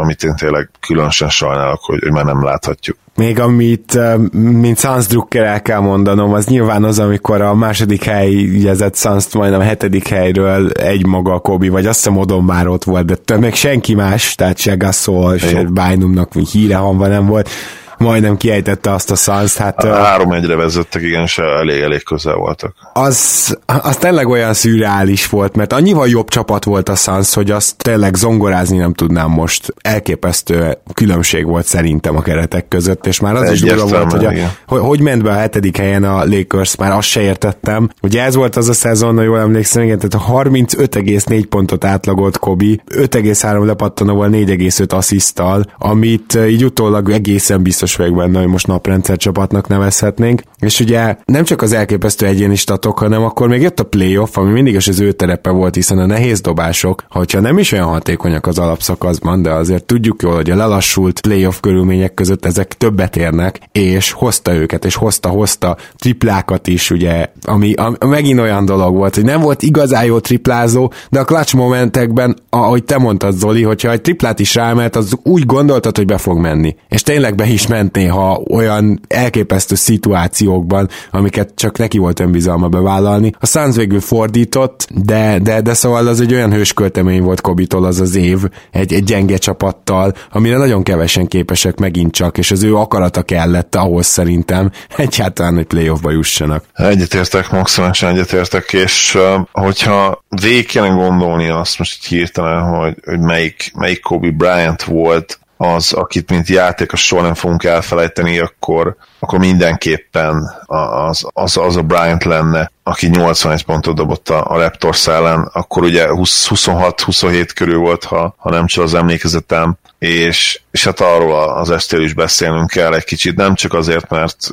amit 0.00 0.22
én 0.22 0.34
tényleg 0.36 0.70
különösen 0.80 1.28
sajnálok, 1.28 1.80
hogy, 1.82 1.98
hogy 2.02 2.12
már 2.12 2.24
nem 2.24 2.44
láthatjuk. 2.44 2.96
Még 3.16 3.40
amit, 3.40 3.98
mint 4.32 4.78
Sans 4.78 5.06
Drucker 5.06 5.44
el 5.44 5.62
kell 5.62 5.80
mondanom, 5.80 6.32
az 6.32 6.46
nyilván 6.46 6.84
az, 6.84 6.98
amikor 6.98 7.40
a 7.40 7.54
második 7.54 8.04
hely 8.04 8.32
jegyzett 8.32 8.96
Sans 8.96 9.34
majdnem 9.34 9.60
a 9.60 9.64
hetedik 9.64 10.08
helyről 10.08 10.70
egy 10.70 11.06
maga 11.06 11.32
a 11.32 11.38
Kobi, 11.38 11.68
vagy 11.68 11.86
azt 11.86 11.98
hiszem 11.98 12.16
Odom 12.16 12.44
már 12.44 12.66
ott 12.66 12.84
volt, 12.84 13.24
de 13.24 13.38
meg 13.38 13.54
senki 13.54 13.94
más, 13.94 14.34
tehát 14.34 14.58
se 14.58 14.74
Gasol, 14.74 15.38
se 15.38 15.62
Bynumnak 15.62 16.34
híre 16.34 16.76
hanva 16.76 17.06
nem 17.06 17.26
volt 17.26 17.50
majdnem 18.00 18.36
kiejtette 18.36 18.92
azt 18.92 19.10
a 19.10 19.14
Suns. 19.14 19.56
Hát, 19.56 19.84
Három 19.84 20.32
egyre 20.32 20.56
vezettek, 20.56 21.02
igen, 21.02 21.22
és 21.22 21.38
elég-elég 21.38 22.02
közel 22.02 22.34
voltak. 22.34 22.74
Az, 22.92 23.58
az 23.66 23.96
tényleg 23.96 24.28
olyan 24.28 24.54
szürreális 24.54 25.28
volt, 25.28 25.56
mert 25.56 25.72
annyival 25.72 26.08
jobb 26.08 26.28
csapat 26.28 26.64
volt 26.64 26.88
a 26.88 26.94
Suns, 26.94 27.34
hogy 27.34 27.50
azt 27.50 27.76
tényleg 27.76 28.14
zongorázni 28.14 28.76
nem 28.76 28.94
tudnám 28.94 29.30
most. 29.30 29.74
Elképesztő 29.82 30.78
különbség 30.94 31.46
volt 31.46 31.66
szerintem 31.66 32.16
a 32.16 32.22
keretek 32.22 32.68
között, 32.68 33.06
és 33.06 33.20
már 33.20 33.34
az 33.34 33.42
Egy 33.42 33.52
is 33.52 33.60
durva 33.60 33.86
volt, 33.86 34.12
hogy, 34.12 34.24
a, 34.24 34.32
hogy, 34.66 34.80
hogy 34.80 35.00
ment 35.00 35.22
be 35.22 35.30
a 35.30 35.34
hetedik 35.34 35.76
helyen 35.76 36.04
a 36.04 36.24
Lakers, 36.24 36.76
már 36.76 36.92
azt 36.92 37.08
se 37.08 37.20
értettem. 37.20 37.90
Ugye 38.02 38.22
ez 38.22 38.34
volt 38.34 38.56
az 38.56 38.68
a 38.68 38.72
szezon, 38.72 39.16
ha 39.16 39.22
jól 39.22 39.38
emlékszem, 39.38 39.82
igen, 39.82 39.98
tehát 39.98 40.28
a 40.28 40.32
35,4 40.32 41.44
pontot 41.48 41.84
átlagolt 41.84 42.38
Kobi, 42.38 42.80
5,3 42.94 43.64
lepattanóval, 43.64 44.28
4,5 44.32 44.92
asszisztal, 44.92 45.64
amit 45.78 46.38
így 46.48 46.64
utólag 46.64 47.10
egészen 47.10 47.62
biztos 47.62 47.89
biztos 47.90 48.06
vagyok 48.06 48.32
benne, 48.32 48.38
hogy 48.38 48.52
most 48.52 48.66
naprendszer 48.66 49.16
csapatnak 49.16 49.68
nevezhetnénk. 49.68 50.42
És 50.58 50.80
ugye 50.80 51.16
nem 51.24 51.44
csak 51.44 51.62
az 51.62 51.72
elképesztő 51.72 52.26
egyéni 52.26 52.56
statok, 52.56 52.98
hanem 52.98 53.22
akkor 53.22 53.48
még 53.48 53.62
jött 53.62 53.80
a 53.80 53.84
playoff, 53.84 54.36
ami 54.36 54.50
mindig 54.50 54.74
is 54.74 54.88
az 54.88 55.00
ő 55.00 55.12
terepe 55.12 55.50
volt, 55.50 55.74
hiszen 55.74 55.98
a 55.98 56.06
nehéz 56.06 56.40
dobások, 56.40 57.04
hogyha 57.08 57.40
nem 57.40 57.58
is 57.58 57.72
olyan 57.72 57.86
hatékonyak 57.86 58.46
az 58.46 58.58
alapszakaszban, 58.58 59.42
de 59.42 59.50
azért 59.50 59.84
tudjuk 59.84 60.22
jól, 60.22 60.34
hogy 60.34 60.50
a 60.50 60.56
lelassult 60.56 61.20
playoff 61.20 61.60
körülmények 61.60 62.14
között 62.14 62.44
ezek 62.44 62.74
többet 62.74 63.16
érnek, 63.16 63.60
és 63.72 64.12
hozta 64.12 64.54
őket, 64.54 64.84
és 64.84 64.94
hozta-hozta 64.94 65.76
triplákat 65.96 66.66
is, 66.66 66.90
ugye, 66.90 67.26
ami, 67.42 67.72
ami 67.74 67.96
megint 68.00 68.40
olyan 68.40 68.64
dolog 68.64 68.94
volt, 68.94 69.14
hogy 69.14 69.24
nem 69.24 69.40
volt 69.40 69.62
igazán 69.62 70.04
jó 70.04 70.18
triplázó, 70.18 70.92
de 71.10 71.20
a 71.20 71.24
clutch 71.24 71.54
momentekben, 71.54 72.36
ahogy 72.50 72.84
te 72.84 72.98
mondtad, 72.98 73.34
Zoli, 73.34 73.62
hogyha 73.62 73.90
egy 73.90 74.00
triplát 74.00 74.38
is 74.40 74.54
rámelt, 74.54 74.96
az 74.96 75.12
úgy 75.22 75.46
gondoltad, 75.46 75.96
hogy 75.96 76.06
be 76.06 76.18
fog 76.18 76.38
menni. 76.38 76.76
És 76.88 77.02
tényleg 77.02 77.34
be 77.34 77.46
is 77.46 77.66
ment 77.66 77.79
lement 77.80 77.94
néha 77.94 78.42
olyan 78.50 79.00
elképesztő 79.08 79.74
szituációkban, 79.74 80.88
amiket 81.10 81.52
csak 81.54 81.78
neki 81.78 81.98
volt 81.98 82.20
önbizalma 82.20 82.68
bevállalni. 82.68 83.32
A 83.38 83.46
Suns 83.46 83.76
végül 83.76 84.00
fordított, 84.00 84.88
de, 84.94 85.38
de, 85.38 85.60
de 85.60 85.74
szóval 85.74 86.06
az 86.06 86.20
egy 86.20 86.34
olyan 86.34 86.52
hősköltemény 86.52 87.22
volt 87.22 87.40
Kobitól 87.40 87.84
az 87.84 88.00
az 88.00 88.14
év, 88.14 88.38
egy, 88.70 88.92
egy 88.92 89.04
gyenge 89.04 89.36
csapattal, 89.36 90.14
amire 90.32 90.56
nagyon 90.56 90.82
kevesen 90.82 91.26
képesek 91.26 91.78
megint 91.78 92.12
csak, 92.12 92.38
és 92.38 92.50
az 92.50 92.62
ő 92.62 92.76
akarata 92.76 93.22
kellett 93.22 93.74
ahhoz 93.74 94.06
szerintem 94.06 94.70
egyáltalán, 94.96 95.54
hogy 95.54 95.66
playoffba 95.66 96.10
jussanak. 96.10 96.64
Egyetértek, 96.74 97.50
maximálisan 97.50 98.10
egyetértek, 98.10 98.72
és 98.72 99.18
hogyha 99.52 100.24
végig 100.42 100.66
kellene 100.66 100.94
gondolni 100.94 101.48
azt 101.48 101.78
most 101.78 102.06
hirtelen, 102.06 102.62
hogy, 102.62 102.94
hogy 103.04 103.20
melyik, 103.20 103.72
melyik 103.74 104.00
Kobe 104.00 104.30
Bryant 104.30 104.82
volt 104.82 105.40
az, 105.62 105.92
akit 105.92 106.30
mint 106.30 106.48
játékos 106.48 107.06
soha 107.06 107.22
nem 107.22 107.34
fogunk 107.34 107.64
elfelejteni, 107.64 108.38
akkor, 108.38 108.96
akkor 109.20 109.38
mindenképpen 109.38 110.50
az, 110.66 111.26
az, 111.32 111.56
az 111.56 111.76
a 111.76 111.82
Bryant 111.82 112.24
lenne, 112.24 112.70
aki 112.82 113.08
81 113.08 113.64
pontot 113.64 113.94
dobott 113.94 114.28
a, 114.28 114.50
a 114.50 114.58
Raptors 114.58 115.06
ellen, 115.06 115.50
akkor 115.52 115.82
ugye 115.82 116.06
26-27 116.08 117.48
körül 117.54 117.78
volt, 117.78 118.04
ha, 118.04 118.34
ha 118.38 118.50
nem 118.50 118.66
csak 118.66 118.84
az 118.84 118.94
emlékezetem, 118.94 119.76
és, 119.98 120.60
és 120.70 120.84
hát 120.84 121.00
arról 121.00 121.48
az 121.48 121.70
estél 121.70 122.00
is 122.00 122.14
beszélnünk 122.14 122.70
kell 122.70 122.94
egy 122.94 123.04
kicsit, 123.04 123.36
nem 123.36 123.54
csak 123.54 123.74
azért, 123.74 124.10
mert 124.10 124.48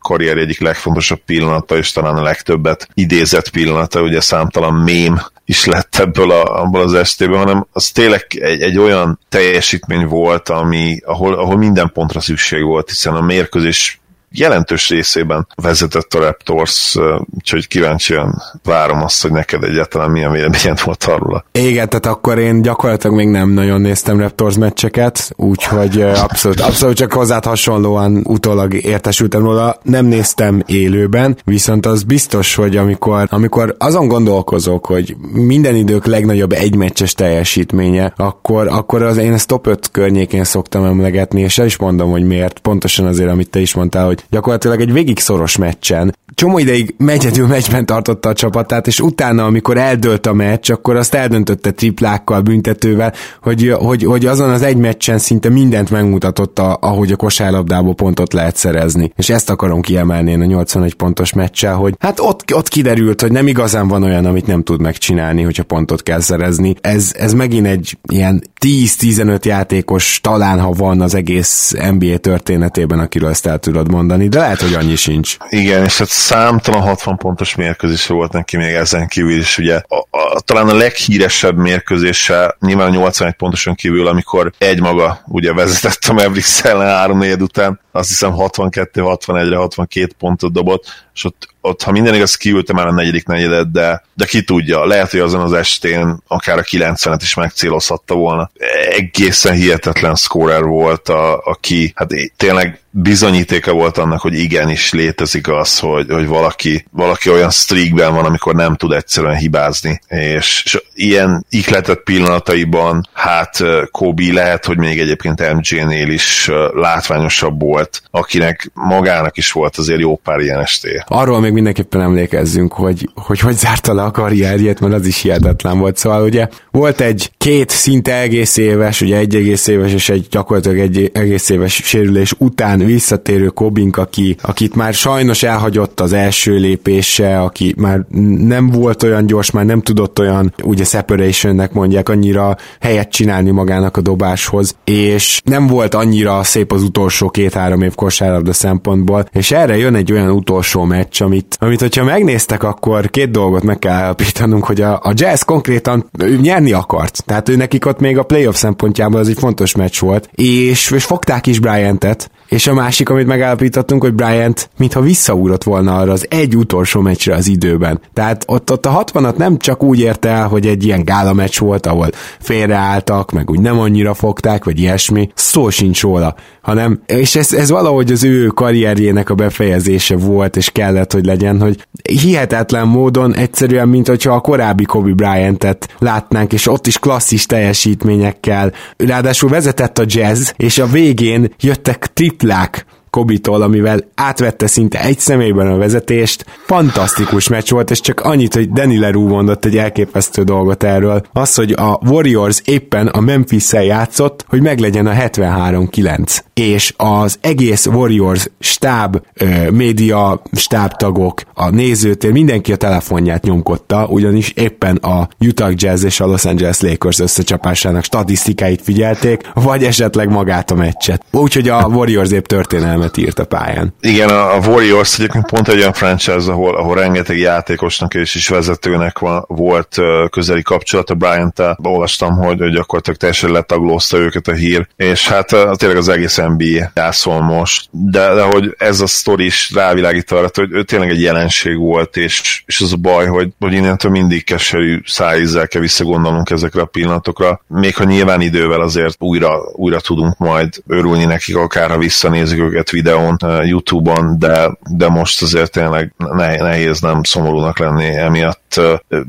karrier 0.00 0.36
egyik 0.36 0.60
legfontosabb 0.60 1.20
pillanata, 1.26 1.76
és 1.76 1.92
talán 1.92 2.16
a 2.16 2.22
legtöbbet 2.22 2.88
idézett 2.94 3.50
pillanata, 3.50 4.02
ugye 4.02 4.20
számtalan 4.20 4.74
mém 4.74 5.20
is 5.44 5.64
lett 5.64 5.96
ebből, 5.96 6.30
a, 6.30 6.60
abból 6.62 6.80
az 6.80 6.94
estéből, 6.94 7.36
hanem 7.36 7.66
az 7.72 7.90
tényleg 7.90 8.26
egy, 8.30 8.62
egy 8.62 8.78
olyan 8.78 9.18
teljesítmény 9.28 10.06
volt, 10.06 10.48
ami, 10.48 11.00
ahol, 11.04 11.34
ahol 11.34 11.56
minden 11.56 11.90
pontra 11.92 12.20
szükség 12.20 12.62
volt, 12.62 12.88
hiszen 12.88 13.14
a 13.14 13.20
mérkőzés 13.20 14.00
jelentős 14.32 14.88
részében 14.88 15.46
vezetett 15.54 16.14
a 16.14 16.18
Raptors, 16.18 16.96
úgyhogy 17.34 17.68
kíváncsian 17.68 18.42
várom 18.64 19.02
azt, 19.02 19.22
hogy 19.22 19.30
neked 19.30 19.64
egyáltalán 19.64 20.10
milyen 20.10 20.32
véleményed 20.32 20.80
volt 20.84 21.04
arról. 21.04 21.44
Igen, 21.52 21.88
tehát 21.88 22.06
akkor 22.06 22.38
én 22.38 22.62
gyakorlatilag 22.62 23.16
még 23.16 23.28
nem 23.28 23.50
nagyon 23.50 23.80
néztem 23.80 24.18
Raptors 24.18 24.56
meccseket, 24.56 25.32
úgyhogy 25.36 26.02
abszolút, 26.02 26.60
abszolút 26.60 26.96
csak 26.96 27.12
hozzád 27.12 27.44
hasonlóan 27.44 28.22
utólag 28.24 28.74
értesültem 28.74 29.42
róla. 29.42 29.76
Nem 29.82 30.06
néztem 30.06 30.62
élőben, 30.66 31.36
viszont 31.44 31.86
az 31.86 32.02
biztos, 32.02 32.54
hogy 32.54 32.76
amikor, 32.76 33.26
amikor 33.30 33.74
azon 33.78 34.08
gondolkozok, 34.08 34.86
hogy 34.86 35.16
minden 35.32 35.74
idők 35.74 36.06
legnagyobb 36.06 36.52
egymeccses 36.52 37.14
teljesítménye, 37.14 38.12
akkor, 38.16 38.68
akkor 38.68 39.02
az 39.02 39.16
én 39.16 39.32
ezt 39.32 39.46
top 39.46 39.66
5 39.66 39.90
környékén 39.90 40.44
szoktam 40.44 40.84
emlegetni, 40.84 41.40
és 41.40 41.58
el 41.58 41.66
is 41.66 41.76
mondom, 41.76 42.10
hogy 42.10 42.24
miért. 42.24 42.58
Pontosan 42.58 43.06
azért, 43.06 43.30
amit 43.30 43.50
te 43.50 43.60
is 43.60 43.74
mondtál, 43.74 44.06
hogy 44.06 44.21
gyakorlatilag 44.30 44.80
egy 44.80 44.92
végig 44.92 45.18
szoros 45.18 45.56
meccsen. 45.56 46.14
Csomó 46.34 46.58
ideig 46.58 46.94
megyedül 46.98 47.46
meccsben 47.46 47.86
tartotta 47.86 48.28
a 48.28 48.32
csapatát, 48.32 48.86
és 48.86 49.00
utána, 49.00 49.44
amikor 49.44 49.76
eldőlt 49.78 50.26
a 50.26 50.32
meccs, 50.32 50.70
akkor 50.70 50.96
azt 50.96 51.14
eldöntötte 51.14 51.70
triplákkal, 51.70 52.40
büntetővel, 52.40 53.12
hogy, 53.42 53.74
hogy, 53.78 54.04
hogy 54.04 54.26
azon 54.26 54.50
az 54.50 54.62
egy 54.62 54.76
meccsen 54.76 55.18
szinte 55.18 55.48
mindent 55.48 55.90
megmutatotta, 55.90 56.74
ahogy 56.74 57.12
a 57.12 57.16
kosárlabdából 57.16 57.94
pontot 57.94 58.32
lehet 58.32 58.56
szerezni. 58.56 59.12
És 59.16 59.28
ezt 59.28 59.50
akarom 59.50 59.80
kiemelni 59.80 60.34
a 60.34 60.44
81 60.44 60.94
pontos 60.94 61.32
meccsel, 61.32 61.74
hogy 61.74 61.94
hát 61.98 62.20
ott, 62.20 62.54
ott 62.54 62.68
kiderült, 62.68 63.20
hogy 63.20 63.32
nem 63.32 63.46
igazán 63.46 63.88
van 63.88 64.02
olyan, 64.02 64.24
amit 64.24 64.46
nem 64.46 64.62
tud 64.62 64.80
megcsinálni, 64.80 65.42
hogyha 65.42 65.62
pontot 65.62 66.02
kell 66.02 66.20
szerezni. 66.20 66.74
Ez, 66.80 67.12
ez 67.18 67.32
megint 67.32 67.66
egy 67.66 67.98
ilyen 68.10 68.42
10-15 68.66 69.44
játékos, 69.44 70.20
talán 70.22 70.60
ha 70.60 70.72
van 70.72 71.00
az 71.00 71.14
egész 71.14 71.74
NBA 71.98 72.16
történetében, 72.16 72.98
akiről 72.98 73.28
ezt 73.28 73.46
el 73.46 73.58
tudod 73.58 73.90
mondani 73.90 74.11
mondani, 74.12 74.28
de 74.28 74.38
lehet, 74.38 74.60
hogy 74.60 74.74
annyi 74.74 74.96
sincs. 74.96 75.36
Igen, 75.48 75.84
és 75.84 75.98
hát 75.98 76.08
számtalan 76.08 76.80
60 76.80 77.16
pontos 77.16 77.54
mérkőzés 77.54 78.06
volt 78.06 78.32
neki 78.32 78.56
még 78.56 78.74
ezen 78.74 79.08
kívül 79.08 79.38
is, 79.38 79.58
ugye 79.58 79.80
a, 79.88 79.96
a, 79.96 80.40
talán 80.40 80.68
a 80.68 80.74
leghíresebb 80.74 81.56
mérkőzése 81.56 82.56
nyilván 82.60 82.90
81 82.90 83.34
pontoson 83.34 83.74
kívül, 83.74 84.06
amikor 84.06 84.52
egymaga 84.58 85.20
ugye 85.26 85.52
vezetett 85.52 86.04
a 86.08 86.12
Mavericks 86.12 86.64
ellen 86.64 86.96
3 86.96 87.20
után, 87.20 87.80
azt 87.92 88.08
hiszem 88.08 88.32
62-61-re 88.36 89.56
62 89.56 90.12
pontot 90.18 90.52
dobott, 90.52 91.06
és 91.14 91.24
ott, 91.24 91.48
ott 91.62 91.82
ha 91.82 91.90
minden 91.90 92.14
igaz, 92.14 92.36
kiültem 92.36 92.76
már 92.76 92.86
a 92.86 92.92
negyedik 92.92 93.26
negyedet, 93.26 93.70
de, 93.70 94.04
de 94.14 94.24
ki 94.24 94.42
tudja, 94.42 94.86
lehet, 94.86 95.10
hogy 95.10 95.20
azon 95.20 95.40
az 95.40 95.52
estén 95.52 96.22
akár 96.26 96.58
a 96.58 96.62
90-et 96.62 97.18
is 97.20 97.34
megcélozhatta 97.34 98.14
volna. 98.14 98.50
Egészen 98.88 99.54
hihetetlen 99.54 100.14
scorer 100.14 100.62
volt, 100.62 101.08
a, 101.08 101.40
aki 101.44 101.92
hát 101.94 102.10
tényleg 102.36 102.82
bizonyítéka 102.94 103.72
volt 103.72 103.98
annak, 103.98 104.20
hogy 104.20 104.34
igenis 104.34 104.92
létezik 104.92 105.48
az, 105.48 105.78
hogy, 105.78 106.06
hogy 106.08 106.26
valaki, 106.26 106.86
valaki 106.90 107.30
olyan 107.30 107.50
streakben 107.50 108.14
van, 108.14 108.24
amikor 108.24 108.54
nem 108.54 108.76
tud 108.76 108.92
egyszerűen 108.92 109.36
hibázni. 109.36 110.00
És, 110.08 110.62
és 110.64 110.82
ilyen 110.94 111.46
ikletett 111.48 112.02
pillanataiban, 112.02 113.08
hát 113.12 113.58
Kobe 113.90 114.32
lehet, 114.32 114.64
hogy 114.64 114.78
még 114.78 115.00
egyébként 115.00 115.54
MJ-nél 115.54 116.08
is 116.08 116.50
látványosabb 116.74 117.60
volt, 117.60 118.02
akinek 118.10 118.70
magának 118.74 119.36
is 119.36 119.52
volt 119.52 119.76
azért 119.76 120.00
jó 120.00 120.16
pár 120.16 120.40
ilyen 120.40 120.60
esté. 120.60 121.02
Arról 121.06 121.40
még 121.40 121.51
mindenképpen 121.52 122.00
emlékezzünk, 122.00 122.72
hogy 122.72 123.08
hogy, 123.14 123.40
hogy 123.40 123.56
zárta 123.56 123.94
le 123.94 124.02
a 124.02 124.10
karrierjét, 124.10 124.80
mert 124.80 124.94
az 124.94 125.06
is 125.06 125.22
hihetetlen 125.22 125.78
volt. 125.78 125.96
Szóval 125.96 126.22
ugye 126.22 126.48
volt 126.70 127.00
egy 127.00 127.30
két 127.38 127.70
szinte 127.70 128.20
egész 128.20 128.56
éves, 128.56 129.00
ugye 129.00 129.16
egy 129.16 129.34
egész 129.34 129.66
éves 129.66 129.92
és 129.92 130.08
egy 130.08 130.26
gyakorlatilag 130.30 130.78
egy 130.78 131.10
egész 131.14 131.48
éves 131.48 131.74
sérülés 131.74 132.34
után 132.38 132.78
visszatérő 132.78 133.46
Kobink, 133.46 133.96
aki, 133.96 134.36
akit 134.42 134.74
már 134.74 134.94
sajnos 134.94 135.42
elhagyott 135.42 136.00
az 136.00 136.12
első 136.12 136.54
lépése, 136.54 137.40
aki 137.40 137.74
már 137.76 138.00
nem 138.38 138.70
volt 138.70 139.02
olyan 139.02 139.26
gyors, 139.26 139.50
már 139.50 139.64
nem 139.64 139.80
tudott 139.82 140.18
olyan, 140.18 140.54
ugye 140.62 140.84
separationnek 140.84 141.72
mondják, 141.72 142.08
annyira 142.08 142.56
helyet 142.80 143.10
csinálni 143.10 143.50
magának 143.50 143.96
a 143.96 144.00
dobáshoz, 144.00 144.76
és 144.84 145.40
nem 145.44 145.66
volt 145.66 145.94
annyira 145.94 146.42
szép 146.42 146.72
az 146.72 146.82
utolsó 146.82 147.30
két-három 147.30 147.82
év 147.82 147.94
kosárlabda 147.94 148.52
szempontból, 148.52 149.24
és 149.32 149.50
erre 149.50 149.76
jön 149.76 149.94
egy 149.94 150.12
olyan 150.12 150.30
utolsó 150.30 150.84
meccs, 150.84 151.22
amit, 151.42 151.56
amit 151.60 151.80
hogyha 151.80 152.04
megnéztek, 152.04 152.62
akkor 152.62 153.10
két 153.10 153.30
dolgot 153.30 153.62
meg 153.62 153.78
kell 153.78 153.92
állapítanunk, 153.92 154.64
hogy 154.64 154.80
a, 154.80 154.92
a 155.02 155.12
Jazz 155.14 155.42
konkrétan 155.42 156.10
nyerni 156.40 156.72
akart, 156.72 157.24
tehát 157.26 157.48
ő 157.48 157.56
nekik 157.56 157.86
ott 157.86 157.98
még 157.98 158.18
a 158.18 158.22
playoff 158.22 158.56
szempontjából 158.56 159.20
az 159.20 159.28
egy 159.28 159.38
fontos 159.38 159.74
meccs 159.74 159.98
volt, 159.98 160.28
és, 160.34 160.90
és 160.90 161.04
fogták 161.04 161.46
is 161.46 161.58
Bryantet, 161.58 162.30
és 162.52 162.66
a 162.66 162.74
másik, 162.74 163.08
amit 163.08 163.26
megállapítottunk, 163.26 164.02
hogy 164.02 164.14
Bryant 164.14 164.70
mintha 164.76 165.00
visszaúrott 165.00 165.62
volna 165.62 165.96
arra 165.96 166.12
az 166.12 166.26
egy 166.30 166.56
utolsó 166.56 167.00
meccsre 167.00 167.34
az 167.34 167.48
időben. 167.48 168.00
Tehát 168.12 168.44
ott, 168.46 168.72
ott 168.72 168.86
a 168.86 169.04
60-at 169.04 169.36
nem 169.36 169.58
csak 169.58 169.82
úgy 169.82 170.00
érte 170.00 170.28
el, 170.28 170.48
hogy 170.48 170.66
egy 170.66 170.84
ilyen 170.84 171.04
gála 171.04 171.32
meccs 171.32 171.58
volt, 171.58 171.86
ahol 171.86 172.10
félreálltak, 172.40 173.30
meg 173.30 173.50
úgy 173.50 173.60
nem 173.60 173.78
annyira 173.78 174.14
fogták, 174.14 174.64
vagy 174.64 174.80
ilyesmi, 174.80 175.28
szó 175.34 175.70
sincs 175.70 176.02
róla, 176.02 176.34
hanem, 176.62 177.02
és 177.06 177.36
ez, 177.36 177.52
ez 177.52 177.70
valahogy 177.70 178.12
az 178.12 178.24
ő 178.24 178.46
karrierjének 178.46 179.30
a 179.30 179.34
befejezése 179.34 180.16
volt, 180.16 180.56
és 180.56 180.70
kellett, 180.70 181.12
hogy 181.12 181.24
legyen, 181.24 181.60
hogy 181.60 181.86
hihetetlen 182.02 182.86
módon 182.86 183.34
egyszerűen, 183.34 183.88
mint 183.88 184.08
hogyha 184.08 184.34
a 184.34 184.40
korábbi 184.40 184.84
Kobe 184.84 185.12
Bryantet 185.12 185.88
látnánk, 185.98 186.52
és 186.52 186.66
ott 186.66 186.86
is 186.86 186.98
klasszis 186.98 187.46
teljesítményekkel, 187.46 188.72
ráadásul 188.96 189.50
vezetett 189.50 189.98
a 189.98 190.04
jazz, 190.06 190.50
és 190.56 190.78
a 190.78 190.86
végén 190.86 191.52
jöttek 191.60 191.98
slack 192.42 192.84
Kobitól, 193.16 193.62
amivel 193.62 194.04
átvette 194.14 194.66
szinte 194.66 195.00
egy 195.00 195.18
személyben 195.18 195.66
a 195.66 195.76
vezetést. 195.76 196.44
Fantasztikus 196.66 197.48
meccs 197.48 197.70
volt, 197.70 197.90
és 197.90 198.00
csak 198.00 198.20
annyit, 198.20 198.54
hogy 198.54 198.70
Danny 198.70 199.00
Leroux 199.00 199.30
mondott 199.30 199.64
egy 199.64 199.76
elképesztő 199.76 200.42
dolgot 200.42 200.82
erről. 200.82 201.22
Az, 201.32 201.54
hogy 201.54 201.72
a 201.72 201.98
Warriors 202.06 202.60
éppen 202.64 203.06
a 203.06 203.20
memphis 203.20 203.72
játszott, 203.72 204.44
hogy 204.48 204.60
meglegyen 204.62 205.06
a 205.06 205.12
73-9. 205.12 206.38
És 206.54 206.94
az 206.96 207.38
egész 207.40 207.86
Warriors 207.86 208.48
stáb, 208.58 209.22
média 209.70 210.42
stábtagok, 210.52 211.40
a 211.54 211.70
nézőtér, 211.70 212.32
mindenki 212.32 212.72
a 212.72 212.76
telefonját 212.76 213.44
nyomkodta, 213.44 214.06
ugyanis 214.06 214.50
éppen 214.50 214.96
a 214.96 215.28
Utah 215.40 215.72
Jazz 215.74 216.04
és 216.04 216.20
a 216.20 216.26
Los 216.26 216.44
Angeles 216.44 216.80
Lakers 216.80 217.18
összecsapásának 217.18 218.04
statisztikáit 218.04 218.82
figyelték, 218.82 219.50
vagy 219.54 219.84
esetleg 219.84 220.30
magát 220.30 220.70
a 220.70 220.74
meccset. 220.74 221.24
Úgyhogy 221.30 221.68
a 221.68 221.86
Warriors 221.86 222.30
épp 222.30 222.44
történelme 222.44 223.01
történelmet 223.02 223.16
írt 223.16 223.38
a 223.38 223.44
pályán. 223.44 223.94
Igen, 224.00 224.28
a 224.28 224.58
Warriors 224.68 225.18
egyébként 225.18 225.46
pont 225.46 225.68
egy 225.68 225.78
olyan 225.78 225.92
franchise, 225.92 226.50
ahol, 226.50 226.76
ahol 226.76 226.94
rengeteg 226.94 227.38
játékosnak 227.38 228.14
és 228.14 228.34
is 228.34 228.48
vezetőnek 228.48 229.18
van, 229.18 229.44
volt 229.48 229.98
közeli 230.30 230.62
kapcsolat 230.62 231.10
a 231.10 231.14
Bryant-tel. 231.14 231.78
Olvastam, 231.82 232.36
hogy, 232.36 232.58
hogy 232.58 232.72
gyakorlatilag 232.72 233.18
teljesen 233.18 233.50
letaglózta 233.50 234.16
őket 234.16 234.48
a 234.48 234.52
hír, 234.52 234.86
és 234.96 235.28
hát 235.28 235.46
tényleg 235.76 235.96
az 235.96 236.08
egész 236.08 236.36
NBA 236.36 236.90
jászol 236.94 237.40
most, 237.40 237.88
de, 237.90 238.34
de 238.34 238.42
hogy 238.42 238.74
ez 238.78 239.00
a 239.00 239.06
sztori 239.06 239.44
is 239.44 239.70
rávilágít 239.74 240.30
arra, 240.30 240.48
hogy 240.54 240.72
ő 240.72 240.82
tényleg 240.82 241.10
egy 241.10 241.20
jelenség 241.20 241.76
volt, 241.76 242.16
és, 242.16 242.62
és 242.66 242.80
az 242.80 242.92
a 242.92 242.96
baj, 242.96 243.26
hogy, 243.26 243.48
hogy 243.58 243.72
innentől 243.72 244.10
mindig 244.10 244.44
keserű 244.44 245.00
szájízzel 245.04 245.68
kell 245.68 245.80
visszagondolnunk 245.80 246.50
ezekre 246.50 246.80
a 246.80 246.84
pillanatokra, 246.84 247.60
még 247.68 247.96
ha 247.96 248.04
nyilván 248.04 248.40
idővel 248.40 248.80
azért 248.80 249.16
újra, 249.18 249.58
újra 249.72 250.00
tudunk 250.00 250.38
majd 250.38 250.82
örülni 250.86 251.24
nekik, 251.24 251.56
akár 251.56 251.90
ha 251.90 251.98
visszanézzük 251.98 252.58
őket 252.58 252.91
videón, 252.92 253.36
Youtube-on, 253.64 254.38
de, 254.38 254.78
de 254.90 255.08
most 255.08 255.42
azért 255.42 255.70
tényleg 255.70 256.14
nehéz 256.58 257.00
nem 257.00 257.22
szomorúnak 257.22 257.78
lenni 257.78 258.16
emiatt. 258.16 258.80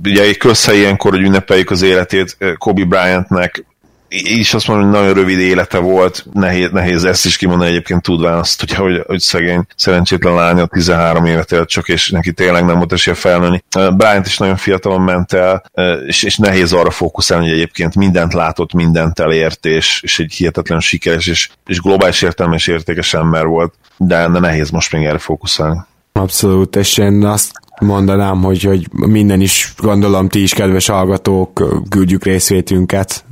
Ugye 0.03 0.23
egy 0.23 0.37
közhely 0.37 0.77
ilyenkor, 0.77 1.11
hogy 1.11 1.21
ünnepeljük 1.21 1.71
az 1.71 1.81
életét, 1.81 2.37
Kobe 2.57 2.85
Bryantnek 2.85 3.65
én 4.13 4.39
is 4.39 4.53
azt 4.53 4.67
mondom, 4.67 4.89
hogy 4.89 4.99
nagyon 4.99 5.13
rövid 5.13 5.39
élete 5.39 5.77
volt, 5.77 6.25
nehéz, 6.33 6.69
nehéz 6.71 7.03
ezt 7.03 7.25
is 7.25 7.37
kimondani 7.37 7.69
egyébként 7.69 8.01
tudván 8.01 8.37
azt, 8.37 8.61
ugye, 8.61 8.75
hogy, 8.75 9.03
hogy 9.07 9.19
szegény, 9.19 9.65
szerencsétlen 9.75 10.33
lánya 10.33 10.65
13 10.65 11.25
évet 11.25 11.51
élt 11.51 11.69
csak, 11.69 11.87
és 11.87 12.09
neki 12.09 12.33
tényleg 12.33 12.65
nem 12.65 12.77
volt 12.77 12.91
esélye 12.91 13.15
felnőni. 13.15 13.63
Bryant 13.71 14.25
is 14.25 14.37
nagyon 14.37 14.55
fiatalon 14.55 15.01
ment 15.01 15.33
el, 15.33 15.63
és, 16.07 16.23
és 16.23 16.37
nehéz 16.37 16.73
arra 16.73 16.89
fókuszálni, 16.89 17.45
hogy 17.45 17.53
egyébként 17.53 17.95
mindent 17.95 18.33
látott, 18.33 18.73
mindent 18.73 19.19
elért, 19.19 19.65
és, 19.65 20.01
és 20.01 20.19
egy 20.19 20.33
hihetetlen 20.33 20.79
sikeres, 20.79 21.27
és, 21.27 21.49
és 21.65 21.79
globális 21.79 22.21
értelmes 22.21 22.67
értékes 22.67 23.13
ember 23.13 23.45
volt, 23.45 23.73
de, 23.97 24.27
nehéz 24.27 24.69
most 24.69 24.91
még 24.91 25.05
erre 25.05 25.17
fókuszálni. 25.17 25.79
Abszolút, 26.11 26.75
és 26.75 26.97
én 26.97 27.25
azt 27.25 27.51
mondanám, 27.79 28.41
hogy, 28.41 28.63
hogy 28.63 28.87
minden 28.91 29.41
is, 29.41 29.73
gondolom 29.77 30.29
ti 30.29 30.41
is, 30.41 30.53
kedves 30.53 30.87
hallgatók, 30.87 31.63
küldjük 31.89 32.23
részvétünket 32.23 33.25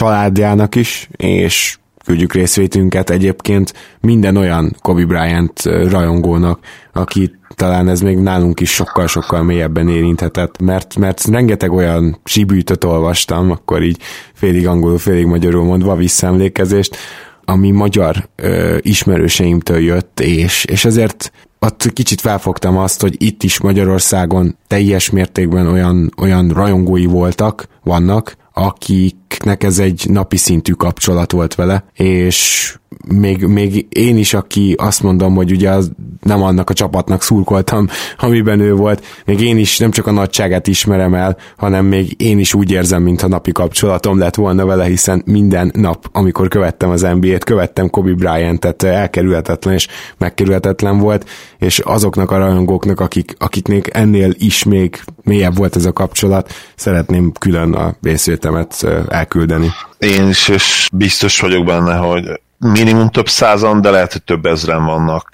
családjának 0.00 0.74
is, 0.74 1.08
és 1.16 1.78
küldjük 2.04 2.32
részvétünket. 2.32 3.10
Egyébként 3.10 3.72
minden 4.00 4.36
olyan 4.36 4.76
Kobe 4.82 5.04
Bryant 5.04 5.62
rajongónak, 5.64 6.58
aki 6.92 7.34
talán 7.54 7.88
ez 7.88 8.00
még 8.00 8.16
nálunk 8.16 8.60
is 8.60 8.70
sokkal-sokkal 8.70 9.42
mélyebben 9.42 9.88
érinthetett, 9.88 10.60
mert, 10.60 10.96
mert 10.96 11.24
rengeteg 11.24 11.72
olyan 11.72 12.20
sibűtöt 12.24 12.84
olvastam, 12.84 13.50
akkor 13.50 13.82
így 13.82 13.98
félig 14.34 14.66
angolul, 14.66 14.98
félig 14.98 15.26
magyarul 15.26 15.64
mondva 15.64 15.96
visszaemlékezést, 15.96 16.96
ami 17.44 17.70
magyar 17.70 18.28
ö, 18.36 18.76
ismerőseimtől 18.80 19.78
jött, 19.78 20.20
és, 20.20 20.64
és 20.64 20.84
ezért 20.84 21.32
ott 21.58 21.92
kicsit 21.92 22.20
felfogtam 22.20 22.76
azt, 22.78 23.00
hogy 23.00 23.22
itt 23.22 23.42
is 23.42 23.60
Magyarországon 23.60 24.56
teljes 24.66 25.10
mértékben 25.10 25.66
olyan, 25.66 26.12
olyan 26.16 26.48
rajongói 26.48 27.06
voltak, 27.06 27.66
vannak, 27.82 28.38
akiknek 28.52 29.62
ez 29.62 29.78
egy 29.78 30.06
napi 30.08 30.36
szintű 30.36 30.72
kapcsolat 30.72 31.32
volt 31.32 31.54
vele, 31.54 31.84
és 31.94 32.74
még, 33.08 33.44
még 33.44 33.86
én 33.88 34.16
is, 34.16 34.34
aki 34.34 34.74
azt 34.78 35.02
mondom, 35.02 35.34
hogy 35.34 35.50
ugye 35.50 35.70
az 35.70 35.90
nem 36.20 36.42
annak 36.42 36.70
a 36.70 36.74
csapatnak 36.74 37.22
szurkoltam, 37.22 37.86
amiben 38.18 38.60
ő 38.60 38.74
volt, 38.74 39.04
még 39.24 39.40
én 39.40 39.58
is 39.58 39.78
nem 39.78 39.90
csak 39.90 40.06
a 40.06 40.10
nagyságát 40.10 40.66
ismerem 40.66 41.14
el, 41.14 41.36
hanem 41.56 41.84
még 41.84 42.22
én 42.22 42.38
is 42.38 42.54
úgy 42.54 42.70
érzem, 42.70 43.02
mintha 43.02 43.28
napi 43.28 43.52
kapcsolatom 43.52 44.18
lett 44.18 44.34
volna 44.34 44.66
vele, 44.66 44.84
hiszen 44.84 45.22
minden 45.26 45.70
nap, 45.74 46.08
amikor 46.12 46.48
követtem 46.48 46.90
az 46.90 47.00
NBA-t, 47.00 47.44
követtem 47.44 47.90
Kobe 47.90 48.12
Bryant-et, 48.12 48.82
elkerülhetetlen 48.82 49.74
és 49.74 49.88
megkerülhetetlen 50.18 50.98
volt, 50.98 51.28
és 51.58 51.78
azoknak 51.78 52.30
a 52.30 52.38
rajongóknak, 52.38 53.00
akik, 53.00 53.34
akiknek 53.38 53.96
ennél 53.96 54.32
is 54.38 54.64
még 54.64 55.00
mélyebb 55.22 55.56
volt 55.56 55.76
ez 55.76 55.84
a 55.84 55.92
kapcsolat, 55.92 56.52
szeretném 56.74 57.32
külön 57.38 57.72
a 57.72 57.94
részvétemet 58.50 59.10
elküldeni. 59.10 59.70
Én 59.98 60.28
is, 60.28 60.48
és 60.48 60.88
biztos 60.92 61.40
vagyok 61.40 61.64
benne, 61.64 61.94
hogy 61.94 62.40
minimum 62.58 63.08
több 63.08 63.28
százan, 63.28 63.80
de 63.80 63.90
lehet, 63.90 64.12
hogy 64.12 64.22
több 64.22 64.46
ezren 64.46 64.84
vannak. 64.84 65.28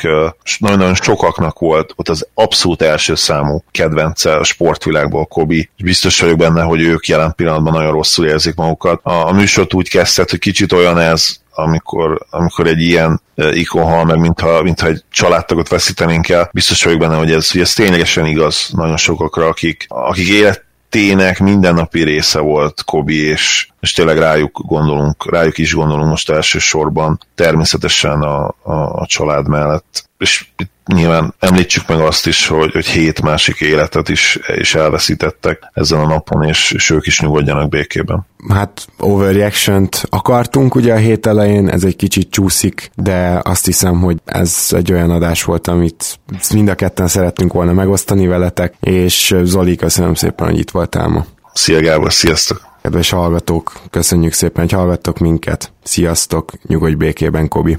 Nagyon-nagyon 0.58 0.94
sokaknak 0.94 1.58
volt 1.58 1.92
ott 1.96 2.08
az 2.08 2.26
abszolút 2.34 2.82
első 2.82 3.14
számú 3.14 3.62
kedvence 3.70 4.36
a 4.36 4.44
sportvilágból 4.44 5.26
Kobi. 5.26 5.70
Biztos 5.76 6.20
vagyok 6.20 6.36
benne, 6.36 6.62
hogy 6.62 6.80
ők 6.80 7.06
jelen 7.06 7.34
pillanatban 7.34 7.72
nagyon 7.72 7.92
rosszul 7.92 8.26
érzik 8.26 8.54
magukat. 8.54 9.00
A, 9.02 9.28
a 9.28 9.32
műsort 9.32 9.74
úgy 9.74 9.88
kezdett, 9.88 10.30
hogy 10.30 10.38
kicsit 10.38 10.72
olyan 10.72 10.98
ez, 10.98 11.36
amikor, 11.54 12.26
amikor 12.30 12.66
egy 12.66 12.80
ilyen 12.80 13.20
ikon 13.50 13.84
hal 13.84 14.04
meg, 14.04 14.18
mintha, 14.18 14.62
mintha 14.62 14.86
egy 14.86 15.04
családtagot 15.10 15.68
veszítenénk 15.68 16.28
el. 16.28 16.50
Biztos 16.52 16.84
vagyok 16.84 16.98
benne, 16.98 17.16
hogy 17.16 17.32
ez, 17.32 17.50
hogy 17.50 17.60
ez 17.60 17.72
ténylegesen 17.72 18.26
igaz 18.26 18.68
nagyon 18.72 18.96
sokakra, 18.96 19.46
akik, 19.46 19.86
akik 19.88 20.28
élet 20.28 20.65
tének 20.88 21.38
mindennapi 21.38 22.02
része 22.02 22.38
volt 22.38 22.84
Kobi, 22.84 23.22
és, 23.22 23.68
és 23.80 23.92
tényleg 23.92 24.18
rájuk 24.18 24.60
gondolunk, 24.66 25.30
rájuk 25.30 25.58
is 25.58 25.74
gondolunk 25.74 26.08
most 26.08 26.30
elsősorban, 26.30 27.20
természetesen 27.34 28.20
a, 28.20 28.54
a, 28.62 28.72
a 28.72 29.06
család 29.06 29.48
mellett. 29.48 30.08
És 30.18 30.46
itt 30.56 30.70
nyilván 30.94 31.34
említsük 31.38 31.88
meg 31.88 31.98
azt 31.98 32.26
is, 32.26 32.46
hogy, 32.46 32.72
hogy 32.72 32.86
hét 32.86 33.22
másik 33.22 33.60
életet 33.60 34.08
is, 34.08 34.38
is 34.56 34.74
elveszítettek 34.74 35.70
ezen 35.72 36.00
a 36.00 36.06
napon, 36.06 36.42
és, 36.42 36.72
és 36.72 36.90
ők 36.90 37.06
is 37.06 37.20
nyugodjanak 37.20 37.68
békében. 37.68 38.26
Hát 38.48 38.86
overreaction 38.98 39.88
akartunk 40.08 40.74
ugye 40.74 40.92
a 40.92 40.96
hét 40.96 41.26
elején, 41.26 41.68
ez 41.68 41.84
egy 41.84 41.96
kicsit 41.96 42.30
csúszik, 42.30 42.90
de 42.94 43.40
azt 43.42 43.64
hiszem, 43.64 44.00
hogy 44.00 44.16
ez 44.24 44.66
egy 44.70 44.92
olyan 44.92 45.10
adás 45.10 45.44
volt, 45.44 45.66
amit 45.66 46.18
mind 46.52 46.68
a 46.68 46.74
ketten 46.74 47.08
szerettünk 47.08 47.52
volna 47.52 47.72
megosztani 47.72 48.26
veletek, 48.26 48.74
és 48.80 49.34
Zoli, 49.42 49.76
köszönöm 49.76 50.14
szépen, 50.14 50.46
hogy 50.46 50.58
itt 50.58 50.70
voltál 50.70 51.08
ma. 51.08 51.24
Szia 51.52 51.80
Gábor, 51.80 52.12
sziasztok! 52.12 52.60
Kedves 52.82 53.10
hallgatók, 53.10 53.72
köszönjük 53.90 54.32
szépen, 54.32 54.62
hogy 54.62 54.72
hallgattok 54.72 55.18
minket. 55.18 55.72
Sziasztok, 55.82 56.52
nyugodj 56.66 56.94
békében, 56.94 57.48
Kobi! 57.48 57.78